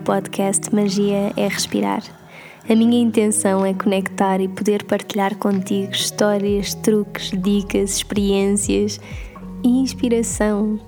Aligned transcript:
podcast 0.00 0.74
Magia 0.74 1.32
é 1.36 1.46
Respirar. 1.46 2.02
A 2.68 2.74
minha 2.74 3.00
intenção 3.00 3.64
é 3.64 3.74
conectar 3.74 4.40
e 4.40 4.48
poder 4.48 4.84
partilhar 4.84 5.36
contigo 5.36 5.92
histórias, 5.92 6.74
truques, 6.74 7.30
dicas, 7.30 7.96
experiências 7.96 9.00
e 9.62 9.68
inspiração. 9.68 10.78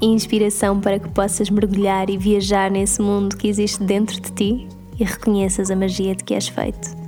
Inspiração 0.00 0.80
para 0.80 0.98
que 0.98 1.08
possas 1.08 1.50
mergulhar 1.50 2.10
e 2.10 2.16
viajar 2.16 2.70
nesse 2.70 3.00
mundo 3.00 3.36
que 3.36 3.48
existe 3.48 3.82
dentro 3.82 4.20
de 4.20 4.32
ti 4.32 4.68
e 4.98 5.04
reconheças 5.04 5.70
a 5.70 5.76
magia 5.76 6.14
de 6.14 6.24
que 6.24 6.34
és 6.34 6.48
feito. 6.48 7.01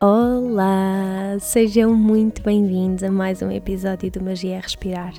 Olá, 0.00 1.36
sejam 1.40 1.92
muito 1.92 2.40
bem-vindos 2.40 3.02
a 3.02 3.10
mais 3.10 3.42
um 3.42 3.50
episódio 3.50 4.08
do 4.12 4.22
Magia 4.22 4.60
Respirar. 4.60 5.12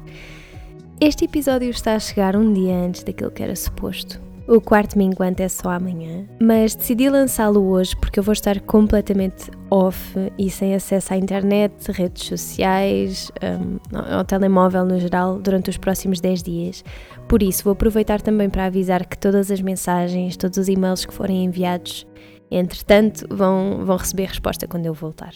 Este 1.02 1.26
episódio 1.26 1.70
está 1.70 1.96
a 1.96 2.00
chegar 2.00 2.34
um 2.34 2.54
dia 2.54 2.76
antes 2.76 3.04
daquilo 3.04 3.30
que 3.30 3.44
era 3.44 3.54
suposto. 3.58 4.22
O 4.48 4.62
quarto 4.62 4.98
minguante 4.98 5.44
é 5.44 5.50
só 5.50 5.72
amanhã, 5.72 6.26
mas 6.42 6.76
decidi 6.76 7.10
lançá-lo 7.10 7.70
hoje 7.70 7.94
porque 7.98 8.22
eu 8.22 8.24
vou 8.24 8.32
estar 8.32 8.62
completamente 8.62 9.52
off 9.70 10.18
e 10.38 10.50
sem 10.50 10.74
acesso 10.74 11.14
à 11.14 11.18
internet, 11.18 11.92
redes 11.92 12.24
sociais, 12.24 13.30
um, 13.44 13.80
ao 14.16 14.24
telemóvel 14.24 14.86
no 14.86 14.98
geral, 14.98 15.40
durante 15.42 15.70
os 15.70 15.76
próximos 15.78 16.22
10 16.22 16.42
dias. 16.42 16.86
Por 17.28 17.44
isso, 17.44 17.66
vou 17.66 17.74
aproveitar 17.74 18.22
também 18.22 18.50
para 18.50 18.64
avisar 18.64 19.06
que 19.06 19.18
todas 19.18 19.52
as 19.52 19.60
mensagens, 19.60 20.38
todos 20.38 20.58
os 20.58 20.70
e-mails 20.70 21.06
que 21.06 21.14
forem 21.14 21.44
enviados 21.44 22.08
Entretanto, 22.52 23.26
vão, 23.30 23.86
vão 23.86 23.98
receber 23.98 24.26
resposta 24.26 24.68
quando 24.68 24.86
eu 24.86 24.94
voltar. 24.94 25.34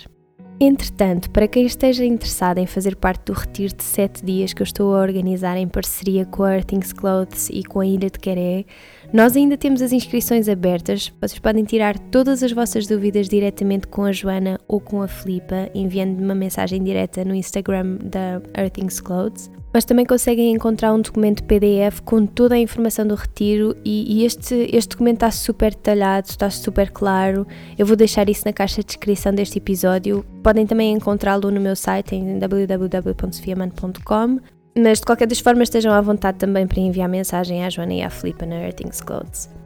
Entretanto, 0.60 1.30
para 1.32 1.48
quem 1.48 1.66
esteja 1.66 2.06
interessado 2.06 2.58
em 2.60 2.66
fazer 2.66 2.96
parte 2.96 3.26
do 3.26 3.34
retiro 3.34 3.76
de 3.76 3.84
7 3.84 4.24
dias 4.24 4.54
que 4.54 4.62
eu 4.62 4.64
estou 4.64 4.96
a 4.96 5.02
organizar 5.02 5.58
em 5.58 5.68
parceria 5.68 6.26
com 6.26 6.44
a 6.44 6.56
Earthings 6.56 6.94
Clothes 6.94 7.50
e 7.50 7.64
com 7.64 7.80
a 7.80 7.86
Ilha 7.86 8.10
de 8.10 8.20
Queré, 8.20 8.64
nós 9.12 9.36
ainda 9.36 9.58
temos 9.58 9.82
as 9.82 9.92
inscrições 9.92 10.48
abertas. 10.48 11.12
Vocês 11.20 11.40
podem 11.40 11.66
tirar 11.66 11.98
todas 11.98 12.44
as 12.44 12.52
vossas 12.52 12.88
dúvidas 12.88 13.28
diretamente 13.28 13.88
com 13.88 14.04
a 14.04 14.12
Joana 14.12 14.60
ou 14.68 14.80
com 14.80 15.02
a 15.02 15.08
Filipa, 15.08 15.70
enviando 15.74 16.22
uma 16.24 16.36
mensagem 16.36 16.82
direta 16.82 17.26
no 17.26 17.36
Instagram 17.36 17.98
da 18.02 18.42
Earthings 18.58 19.02
Clothes 19.02 19.52
mas 19.74 19.86
também 19.86 20.06
conseguem 20.06 20.54
encontrar 20.54 20.94
um 20.94 21.02
documento 21.02 21.44
PDF 21.44 22.02
com 22.06 22.26
toda 22.26 22.56
a 22.56 22.60
informação 22.60 23.08
do 23.08 23.16
retiro 23.16 23.76
e, 23.84 24.20
e, 24.20 24.26
este, 24.26 24.70
este 24.72 24.90
documento 24.90 25.16
está 25.16 25.32
super 25.32 25.72
detalhado, 25.72 26.28
está 26.30 26.50
super 26.50 26.92
claro. 26.92 27.48
Eu 27.78 27.86
vou 27.86 27.96
deixar 27.96 28.30
isso 28.30 28.44
na 28.46 28.54
caixa 28.54 28.82
de 28.82 28.88
descrição 28.88 29.34
deste 29.34 29.58
episódio. 29.58 30.24
Podem 30.44 30.68
também 30.68 30.94
encontrá-lo 30.94 31.50
no 31.50 31.60
meu 31.60 31.76
site 31.76 32.16
em 32.16 32.38
www.sofiaman.com. 32.38 34.40
Mas 34.78 35.00
de 35.00 35.06
qualquer 35.06 35.28
das 35.28 35.40
formas 35.40 35.68
estejam 35.68 35.94
à 35.94 36.02
vontade 36.02 36.38
também 36.38 36.66
para 36.66 36.80
enviar 36.80 37.08
mensagem 37.08 37.64
à 37.64 37.70
Joana 37.70 37.94
e 37.94 38.02
à 38.02 38.10
Filipa 38.10 38.46
na 38.46 38.56
Earthings 38.56 39.02
Clothes. 39.02 39.63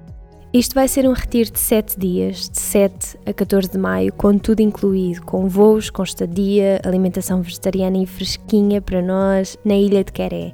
Isto 0.54 0.76
vai 0.76 0.88
ser 0.88 1.08
um 1.08 1.12
retiro 1.12 1.52
de 1.52 1.60
7 1.60 2.00
dias, 2.00 2.50
de 2.50 2.58
7 2.58 3.20
a 3.26 3.34
14 3.34 3.70
de 3.70 3.78
maio, 3.78 4.14
com 4.14 4.38
tudo 4.38 4.62
incluído, 4.62 5.22
com 5.24 5.46
voos, 5.50 5.90
com 5.90 6.02
estadia, 6.04 6.80
alimentação 6.86 7.42
vegetariana 7.42 7.98
e 7.98 8.06
fresquinha 8.06 8.82
para 8.82 9.02
nós 9.02 9.58
na 9.66 9.76
ilha 9.76 10.06
de 10.06 10.12
Queré. 10.12 10.54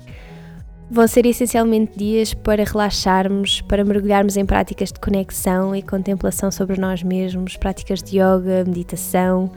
Vão 0.90 1.08
ser 1.08 1.28
essencialmente 1.28 1.98
dias 1.98 2.34
para 2.34 2.64
relaxarmos, 2.64 3.62
para 3.62 3.86
mergulharmos 3.86 4.36
em 4.36 4.46
práticas 4.46 4.92
de 4.92 5.00
conexão 5.00 5.76
e 5.76 5.84
contemplação 5.84 6.52
sobre 6.52 6.80
nós 6.82 7.04
mesmos, 7.04 7.56
práticas 7.56 8.02
de 8.02 8.18
yoga, 8.18 8.66
meditação, 8.66 9.52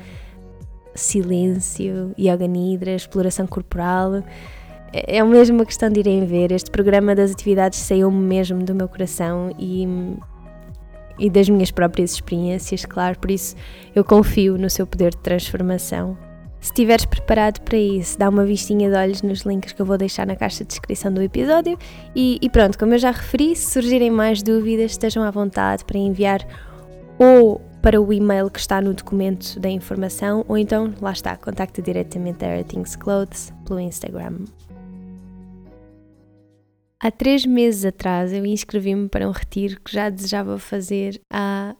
silêncio, 0.95 2.15
yoga 2.19 2.47
nidra, 2.47 2.93
exploração 2.93 3.47
corporal. 3.47 4.23
É 4.93 5.23
mesmo 5.23 5.57
uma 5.57 5.67
questão 5.67 5.91
de 5.91 6.01
irem 6.01 6.25
ver. 6.25 6.53
Este 6.53 6.71
programa 6.71 7.15
das 7.15 7.33
atividades 7.33 7.79
saiu 7.79 8.11
mesmo 8.11 8.63
do 8.63 8.75
meu 8.75 8.89
coração 8.89 9.51
e, 9.59 9.87
e 11.19 11.29
das 11.29 11.49
minhas 11.49 11.71
próprias 11.71 12.13
experiências, 12.13 12.85
claro. 12.85 13.19
Por 13.19 13.31
isso 13.31 13.57
eu 13.95 14.05
confio 14.05 14.57
no 14.57 14.71
seu 14.71 14.87
poder 14.87 15.11
de 15.11 15.19
transformação. 15.19 16.17
Se 16.61 16.71
estiveres 16.73 17.05
preparado 17.05 17.61
para 17.61 17.79
isso, 17.79 18.19
dá 18.19 18.29
uma 18.29 18.45
vistinha 18.45 18.91
de 18.91 18.97
olhos 18.97 19.23
nos 19.23 19.43
links 19.43 19.73
que 19.73 19.81
eu 19.81 19.87
vou 19.87 19.97
deixar 19.97 20.27
na 20.27 20.35
caixa 20.35 20.65
de 20.65 20.69
descrição 20.69 21.13
do 21.13 21.23
episódio. 21.23 21.79
E, 22.15 22.39
e 22.41 22.51
pronto, 22.51 22.79
como 22.79 22.95
eu 22.95 22.99
já 22.99 23.11
referi, 23.11 23.55
se 23.55 23.71
surgirem 23.73 24.11
mais 24.11 24.43
dúvidas, 24.43 24.93
estejam 24.93 25.23
à 25.23 25.31
vontade 25.31 25.85
para 25.85 25.99
enviar 25.99 26.45
ou 27.19 27.61
para 27.81 28.01
o 28.01 28.13
e-mail 28.13 28.51
que 28.51 28.59
está 28.59 28.81
no 28.81 28.93
documento 28.93 29.61
da 29.61 29.69
informação, 29.69 30.45
ou 30.49 30.59
então, 30.59 30.93
lá 31.01 31.13
está, 31.13 31.37
contacte 31.37 31.81
diretamente 31.81 32.45
a 32.45 32.57
Earthings 32.57 32.97
Clothes 32.97 33.53
pelo 33.65 33.79
Instagram. 33.79 34.39
Há 37.03 37.11
três 37.11 37.45
meses 37.45 37.85
atrás 37.85 38.33
eu 38.33 38.45
inscrevi-me 38.47 39.09
para 39.09 39.29
um 39.29 39.33
retiro 39.33 39.81
que 39.81 39.93
já 39.93 40.09
desejava 40.09 40.59
fazer 40.59 41.21
há 41.31 41.77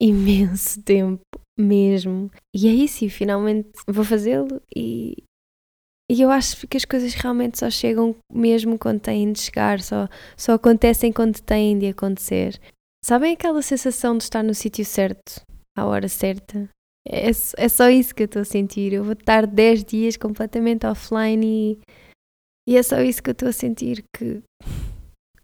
imenso 0.00 0.80
tempo 0.84 1.20
mesmo. 1.58 2.30
E 2.54 2.68
é 2.68 2.72
isso, 2.72 3.04
e 3.04 3.10
finalmente 3.10 3.70
vou 3.86 4.04
fazê-lo 4.04 4.62
e, 4.74 5.22
e 6.10 6.22
eu 6.22 6.30
acho 6.30 6.66
que 6.66 6.76
as 6.76 6.84
coisas 6.84 7.14
realmente 7.14 7.58
só 7.58 7.68
chegam 7.68 8.16
mesmo 8.32 8.78
quando 8.78 9.00
têm 9.00 9.32
de 9.32 9.40
chegar, 9.40 9.80
só, 9.80 10.08
só 10.36 10.54
acontecem 10.54 11.12
quando 11.12 11.40
têm 11.40 11.78
de 11.78 11.88
acontecer. 11.88 12.60
Sabem 13.04 13.32
aquela 13.32 13.62
sensação 13.62 14.16
de 14.16 14.24
estar 14.24 14.42
no 14.42 14.54
sítio 14.54 14.84
certo, 14.84 15.40
à 15.76 15.84
hora 15.86 16.08
certa? 16.08 16.68
É, 17.08 17.30
é 17.30 17.68
só 17.68 17.88
isso 17.88 18.14
que 18.14 18.22
eu 18.22 18.26
estou 18.26 18.42
a 18.42 18.44
sentir. 18.44 18.92
Eu 18.92 19.02
vou 19.02 19.14
estar 19.14 19.46
10 19.46 19.84
dias 19.84 20.16
completamente 20.16 20.86
offline 20.86 21.46
e 21.46 21.78
e 22.68 22.76
é 22.76 22.82
só 22.82 23.00
isso 23.00 23.22
que 23.22 23.30
eu 23.30 23.32
estou 23.32 23.48
a 23.48 23.52
sentir 23.52 24.04
que 24.16 24.42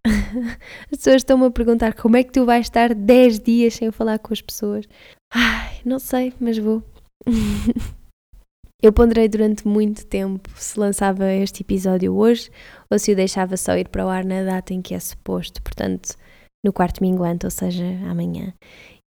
as 0.93 0.99
pessoas 0.99 1.16
estão-me 1.16 1.47
a 1.47 1.50
perguntar 1.50 1.94
como 1.94 2.16
é 2.16 2.22
que 2.22 2.32
tu 2.32 2.44
vais 2.44 2.66
estar 2.66 2.94
10 2.94 3.41
dias 3.41 3.75
sem 3.75 3.91
falar 3.91 4.19
com 4.19 4.32
as 4.32 4.41
pessoas. 4.41 4.87
Ai, 5.32 5.81
não 5.84 5.99
sei, 5.99 6.32
mas 6.41 6.59
vou. 6.59 6.82
eu 8.82 8.93
ponderei 8.93 9.28
durante 9.28 9.66
muito 9.66 10.06
tempo 10.06 10.49
se 10.55 10.78
lançava 10.78 11.32
este 11.32 11.62
episódio 11.62 12.15
hoje 12.15 12.50
ou 12.91 12.99
se 12.99 13.12
o 13.12 13.16
deixava 13.16 13.56
só 13.56 13.76
ir 13.76 13.88
para 13.88 14.06
o 14.06 14.09
ar 14.09 14.25
na 14.25 14.44
data 14.44 14.72
em 14.72 14.82
que 14.82 14.94
é 14.94 15.00
suposto, 15.00 15.60
portanto, 15.62 16.15
no 16.65 16.72
quarto 16.72 17.03
minguante, 17.03 17.47
ou 17.47 17.50
seja, 17.50 17.84
amanhã. 18.09 18.53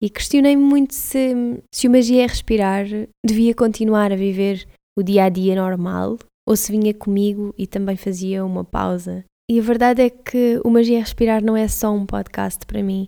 E 0.02 0.10
questionei-me 0.10 0.62
muito 0.62 0.94
se, 0.94 1.34
se 1.74 1.88
o 1.88 1.92
Magia 1.92 2.24
é 2.24 2.28
Respirar 2.28 2.86
devia 3.26 3.54
continuar 3.54 4.12
a 4.12 4.16
viver 4.16 4.66
o 4.98 5.04
dia 5.04 5.26
a 5.26 5.30
dia 5.30 5.56
normal 5.56 6.18
ou 6.50 6.56
se 6.56 6.72
vinha 6.72 6.96
comigo 6.96 7.54
e 7.56 7.68
também 7.68 7.96
fazia 7.96 8.44
uma 8.44 8.64
pausa. 8.64 9.24
E 9.48 9.60
a 9.60 9.62
verdade 9.62 10.02
é 10.02 10.10
que 10.10 10.60
o 10.66 10.70
Magia 10.72 11.00
Respirar 11.00 11.44
não 11.44 11.56
é 11.56 11.68
só 11.68 11.94
um 11.94 12.08
podcast 12.08 12.66
para 12.66 12.82
mim. 12.82 13.08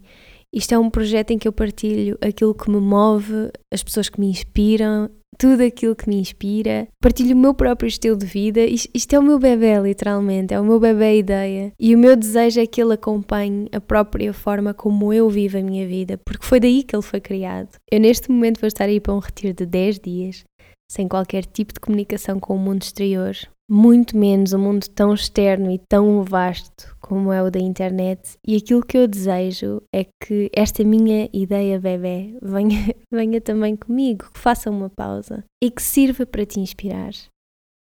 Isto 0.54 0.76
é 0.76 0.78
um 0.78 0.92
projeto 0.92 1.32
em 1.32 1.40
que 1.40 1.48
eu 1.48 1.52
partilho 1.52 2.20
aquilo 2.22 2.54
que 2.54 2.70
me 2.70 2.80
move, 2.80 3.50
as 3.74 3.82
pessoas 3.82 4.10
que 4.10 4.20
me 4.20 4.28
inspiram, 4.28 5.10
tudo 5.40 5.64
aquilo 5.64 5.96
que 5.96 6.08
me 6.08 6.18
inspira. 6.18 6.88
Partilho 7.02 7.36
o 7.36 7.40
meu 7.40 7.54
próprio 7.54 7.88
estilo 7.88 8.16
de 8.16 8.28
vida. 8.28 8.62
Isto 8.62 9.16
é 9.16 9.20
o 9.20 9.24
meu 9.24 9.40
bebê, 9.40 9.80
literalmente. 9.80 10.54
É 10.54 10.60
o 10.60 10.64
meu 10.64 10.80
bebê 10.80 11.18
ideia. 11.18 11.74
E 11.80 11.96
o 11.96 11.98
meu 11.98 12.16
desejo 12.16 12.60
é 12.60 12.68
que 12.68 12.80
ele 12.80 12.94
acompanhe 12.94 13.68
a 13.72 13.82
própria 13.82 14.34
forma 14.34 14.72
como 14.74 15.12
eu 15.12 15.28
vivo 15.30 15.58
a 15.58 15.64
minha 15.64 15.88
vida, 15.88 16.20
porque 16.24 16.46
foi 16.46 16.60
daí 16.60 16.84
que 16.84 16.96
ele 16.96 17.02
foi 17.02 17.20
criado. 17.20 17.70
Eu, 17.92 18.00
neste 18.00 18.30
momento, 18.30 18.60
vou 18.60 18.68
estar 18.68 18.86
aí 18.86 19.00
para 19.00 19.16
um 19.16 19.20
retiro 19.20 19.54
de 19.54 19.66
10 19.66 20.00
dias 20.00 20.44
sem 20.92 21.08
qualquer 21.08 21.46
tipo 21.46 21.74
de 21.74 21.80
comunicação 21.80 22.38
com 22.38 22.54
o 22.54 22.60
mundo 22.60 22.82
exterior, 22.82 23.34
muito 23.70 24.18
menos 24.18 24.52
um 24.52 24.60
mundo 24.60 24.90
tão 24.90 25.14
externo 25.14 25.72
e 25.72 25.80
tão 25.90 26.22
vasto 26.22 26.94
como 27.00 27.32
é 27.32 27.42
o 27.42 27.50
da 27.50 27.62
internet. 27.62 28.38
E 28.46 28.58
aquilo 28.58 28.86
que 28.86 28.98
eu 28.98 29.08
desejo 29.08 29.82
é 29.96 30.06
que 30.22 30.52
esta 30.54 30.84
minha 30.84 31.30
ideia 31.32 31.80
bebê 31.80 32.38
venha, 32.42 32.94
venha 33.10 33.40
também 33.40 33.78
comigo, 33.78 34.30
que 34.34 34.40
faça 34.40 34.70
uma 34.70 34.90
pausa 34.90 35.46
e 35.64 35.72
que 35.72 35.82
sirva 35.82 36.26
para 36.26 36.46
te 36.46 36.60
inspirar. 36.60 37.14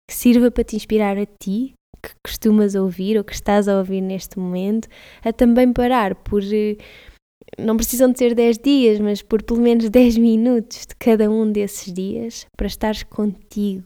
Que 0.09 0.17
sirva 0.17 0.51
para 0.51 0.65
te 0.65 0.75
inspirar 0.75 1.19
a 1.19 1.27
ti, 1.27 1.75
que 2.03 2.15
costumas 2.25 2.75
ouvir 2.75 3.19
ou 3.19 3.25
que 3.25 3.35
estás 3.35 3.69
a 3.69 3.77
ouvir 3.77 4.01
neste 4.01 4.39
momento, 4.39 4.89
a 5.23 5.35
também 5.35 5.71
parar 5.71 6.15
por 6.15 6.43
eh, 6.43 6.79
não 7.59 7.77
precisam 7.77 8.11
de 8.11 8.19
ser 8.19 8.35
10 8.35 8.59
dias, 8.59 9.01
mas 9.01 9.23
por 9.23 9.43
pelo 9.43 9.61
menos 9.61 9.89
10 9.89 10.19
minutos 10.19 10.87
de 10.87 10.95
cada 10.97 11.31
um 11.31 11.51
desses 11.51 11.93
dias 11.93 12.47
para 12.57 12.67
estares 12.67 13.03
contigo, 13.03 13.85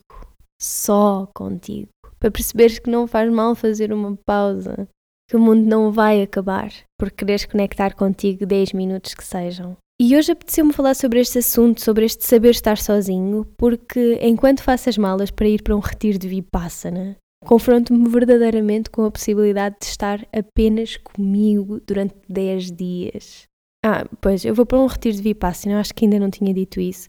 só 0.61 1.29
contigo, 1.35 1.89
para 2.19 2.31
perceberes 2.31 2.79
que 2.79 2.91
não 2.91 3.07
faz 3.07 3.31
mal 3.31 3.55
fazer 3.55 3.93
uma 3.93 4.17
pausa, 4.27 4.89
que 5.29 5.37
o 5.37 5.41
mundo 5.41 5.65
não 5.65 5.93
vai 5.93 6.23
acabar 6.23 6.73
por 6.99 7.11
quereres 7.11 7.47
conectar 7.47 7.95
contigo 7.95 8.45
10 8.45 8.73
minutos 8.73 9.15
que 9.15 9.25
sejam. 9.25 9.77
E 10.03 10.17
hoje 10.17 10.33
apeteceu-me 10.33 10.73
falar 10.73 10.95
sobre 10.95 11.21
este 11.21 11.39
assunto, 11.39 11.83
sobre 11.83 12.07
este 12.07 12.25
saber 12.25 12.51
estar 12.51 12.79
sozinho, 12.79 13.47
porque 13.59 14.19
enquanto 14.23 14.63
faço 14.63 14.89
as 14.89 14.97
malas 14.97 15.31
para 15.31 15.47
ir 15.47 15.63
para 15.63 15.77
um 15.77 15.79
retiro 15.79 16.19
de 16.19 16.27
Vipassana, 16.27 17.17
confronto-me 17.45 18.09
verdadeiramente 18.09 18.91
com 18.91 19.05
a 19.05 19.11
possibilidade 19.11 19.77
de 19.81 19.87
estar 19.87 20.27
apenas 20.33 20.97
comigo 20.97 21.81
durante 21.87 22.15
10 22.29 22.73
dias 22.73 23.45
Ah, 23.85 24.07
pois, 24.21 24.45
eu 24.45 24.55
vou 24.55 24.67
para 24.67 24.79
um 24.79 24.87
retiro 24.87 25.17
de 25.17 25.23
Vipassana, 25.23 25.81
acho 25.81 25.95
que 25.95 26.05
ainda 26.05 26.19
não 26.19 26.31
tinha 26.31 26.53
dito 26.53 26.81
isso. 26.81 27.09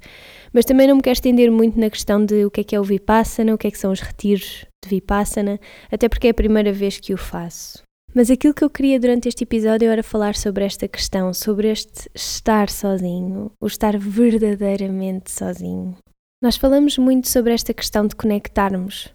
Mas 0.54 0.64
também 0.64 0.88
não 0.88 0.96
me 0.96 1.02
quero 1.02 1.14
estender 1.14 1.52
muito 1.52 1.78
na 1.78 1.90
questão 1.90 2.26
de 2.26 2.46
o 2.46 2.52
que 2.52 2.62
é 2.62 2.64
que 2.64 2.76
é 2.76 2.80
o 2.80 2.84
Vipassana, 2.84 3.54
o 3.54 3.58
que 3.58 3.68
é 3.68 3.72
que 3.72 3.78
são 3.78 3.92
os 3.92 4.00
retiros 4.00 4.66
de 4.84 4.90
Vipassana, 4.90 5.60
até 5.92 6.08
porque 6.08 6.28
é 6.28 6.30
a 6.30 6.34
primeira 6.34 6.72
vez 6.72 6.98
que 6.98 7.14
o 7.14 7.18
faço. 7.18 7.84
Mas 8.14 8.30
aquilo 8.30 8.54
que 8.54 8.64
eu 8.64 8.70
queria 8.70 9.00
durante 9.00 9.30
este 9.30 9.44
episódio 9.44 9.90
era 9.90 10.04
falar 10.04 10.36
sobre 10.36 10.66
esta 10.66 10.88
questão, 10.88 11.34
sobre 11.34 11.70
este 11.70 12.10
estar 12.14 12.70
sozinho, 12.70 13.52
o 13.62 13.68
estar 13.68 13.98
verdadeiramente 13.98 15.32
sozinho. 15.32 15.96
Nós 16.44 16.58
falamos 16.58 16.98
muito 16.98 17.30
sobre 17.30 17.54
esta 17.54 17.74
questão 17.74 18.06
de 18.08 18.16
conectarmos, 18.16 19.14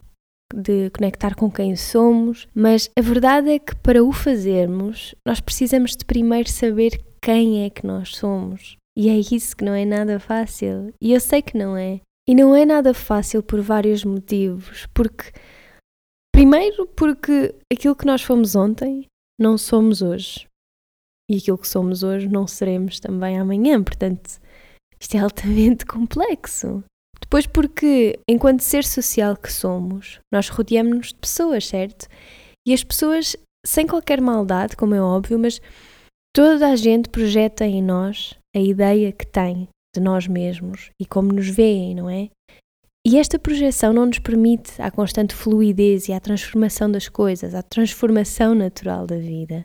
de 0.54 0.90
conectar 0.90 1.34
com 1.34 1.50
quem 1.50 1.74
somos, 1.76 2.46
mas 2.54 2.90
a 2.98 3.02
verdade 3.02 3.50
é 3.50 3.58
que 3.58 3.74
para 3.76 4.02
o 4.04 4.12
fazermos, 4.12 5.14
nós 5.26 5.40
precisamos 5.40 5.96
de 5.96 6.04
primeiro 6.04 6.48
saber 6.48 7.00
quem 7.20 7.64
é 7.64 7.70
que 7.70 7.86
nós 7.86 8.16
somos. 8.16 8.76
E 8.96 9.08
é 9.08 9.18
isso 9.18 9.56
que 9.56 9.64
não 9.64 9.74
é 9.74 9.84
nada 9.84 10.18
fácil. 10.18 10.94
E 11.00 11.12
eu 11.12 11.20
sei 11.20 11.42
que 11.42 11.58
não 11.58 11.76
é. 11.76 12.00
E 12.28 12.34
não 12.34 12.56
é 12.56 12.64
nada 12.64 12.94
fácil 12.94 13.42
por 13.42 13.60
vários 13.60 14.04
motivos. 14.04 14.86
Porque, 14.94 15.32
primeiro, 16.32 16.86
porque 16.88 17.54
aquilo 17.70 17.94
que 17.94 18.06
nós 18.06 18.22
fomos 18.22 18.56
ontem 18.56 19.06
não 19.38 19.58
somos 19.58 20.00
hoje. 20.00 20.46
E 21.30 21.36
aquilo 21.36 21.58
que 21.58 21.68
somos 21.68 22.02
hoje 22.02 22.28
não 22.28 22.46
seremos 22.46 22.98
também 22.98 23.38
amanhã. 23.38 23.82
Portanto, 23.82 24.40
isto 24.98 25.16
é 25.16 25.20
altamente 25.20 25.84
complexo. 25.86 26.82
Depois, 27.26 27.46
porque, 27.46 28.18
enquanto 28.28 28.60
ser 28.60 28.84
social 28.84 29.36
que 29.36 29.52
somos, 29.52 30.20
nós 30.32 30.48
rodeamos-nos 30.48 31.08
de 31.08 31.16
pessoas, 31.16 31.66
certo? 31.66 32.06
E 32.66 32.72
as 32.72 32.82
pessoas, 32.82 33.36
sem 33.64 33.86
qualquer 33.86 34.20
maldade, 34.20 34.76
como 34.76 34.94
é 34.94 35.00
óbvio, 35.00 35.38
mas 35.38 35.60
Toda 36.36 36.68
a 36.68 36.76
gente 36.76 37.08
projeta 37.08 37.64
em 37.64 37.82
nós 37.82 38.34
a 38.54 38.60
ideia 38.60 39.10
que 39.10 39.26
tem 39.26 39.66
de 39.94 40.02
nós 40.02 40.28
mesmos 40.28 40.90
e 41.00 41.06
como 41.06 41.32
nos 41.32 41.48
veem, 41.48 41.94
não 41.94 42.10
é? 42.10 42.28
E 43.06 43.16
esta 43.16 43.38
projeção 43.38 43.90
não 43.94 44.04
nos 44.04 44.18
permite 44.18 44.70
a 44.78 44.90
constante 44.90 45.34
fluidez 45.34 46.08
e 46.08 46.12
a 46.12 46.20
transformação 46.20 46.92
das 46.92 47.08
coisas, 47.08 47.54
a 47.54 47.62
transformação 47.62 48.54
natural 48.54 49.06
da 49.06 49.16
vida. 49.16 49.64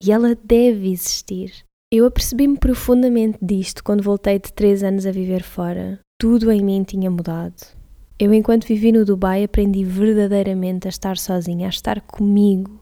E 0.00 0.12
ela 0.12 0.36
deve 0.36 0.92
existir. 0.92 1.64
Eu 1.92 2.06
apercebi-me 2.06 2.56
profundamente 2.56 3.38
disto 3.42 3.82
quando 3.82 4.04
voltei 4.04 4.38
de 4.38 4.52
três 4.52 4.84
anos 4.84 5.04
a 5.06 5.10
viver 5.10 5.42
fora. 5.42 5.98
Tudo 6.22 6.52
em 6.52 6.62
mim 6.62 6.84
tinha 6.84 7.10
mudado. 7.10 7.66
Eu, 8.16 8.32
enquanto 8.32 8.68
vivi 8.68 8.92
no 8.92 9.04
Dubai, 9.04 9.42
aprendi 9.42 9.82
verdadeiramente 9.82 10.86
a 10.86 10.88
estar 10.88 11.18
sozinha, 11.18 11.66
a 11.66 11.68
estar 11.68 12.00
comigo, 12.00 12.80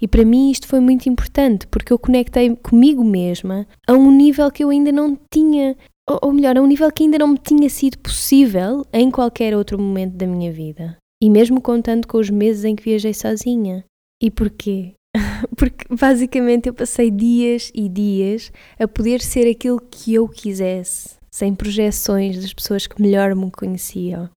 e 0.00 0.08
para 0.08 0.24
mim 0.24 0.50
isto 0.50 0.66
foi 0.66 0.80
muito 0.80 1.06
importante 1.06 1.66
porque 1.66 1.92
eu 1.92 1.98
conectei 1.98 2.56
comigo 2.56 3.04
mesma 3.04 3.66
a 3.86 3.92
um 3.92 4.10
nível 4.10 4.50
que 4.50 4.64
eu 4.64 4.70
ainda 4.70 4.90
não 4.90 5.18
tinha, 5.30 5.76
ou 6.22 6.32
melhor, 6.32 6.56
a 6.56 6.62
um 6.62 6.66
nível 6.66 6.90
que 6.90 7.02
ainda 7.02 7.18
não 7.18 7.28
me 7.28 7.38
tinha 7.38 7.68
sido 7.68 7.98
possível 7.98 8.82
em 8.90 9.10
qualquer 9.10 9.54
outro 9.54 9.78
momento 9.78 10.14
da 10.14 10.26
minha 10.26 10.50
vida. 10.50 10.96
E 11.22 11.28
mesmo 11.28 11.60
contando 11.60 12.08
com 12.08 12.16
os 12.16 12.30
meses 12.30 12.64
em 12.64 12.74
que 12.74 12.84
viajei 12.84 13.12
sozinha. 13.12 13.84
E 14.18 14.30
porquê? 14.30 14.94
Porque 15.58 15.84
basicamente 15.94 16.70
eu 16.70 16.72
passei 16.72 17.10
dias 17.10 17.70
e 17.74 17.86
dias 17.86 18.50
a 18.78 18.88
poder 18.88 19.20
ser 19.20 19.46
aquilo 19.46 19.78
que 19.78 20.14
eu 20.14 20.26
quisesse, 20.26 21.17
sem 21.30 21.54
projeções 21.54 22.40
das 22.40 22.52
pessoas 22.52 22.86
que 22.86 23.00
melhor 23.00 23.34
me 23.34 23.50
conheciam 23.50 24.30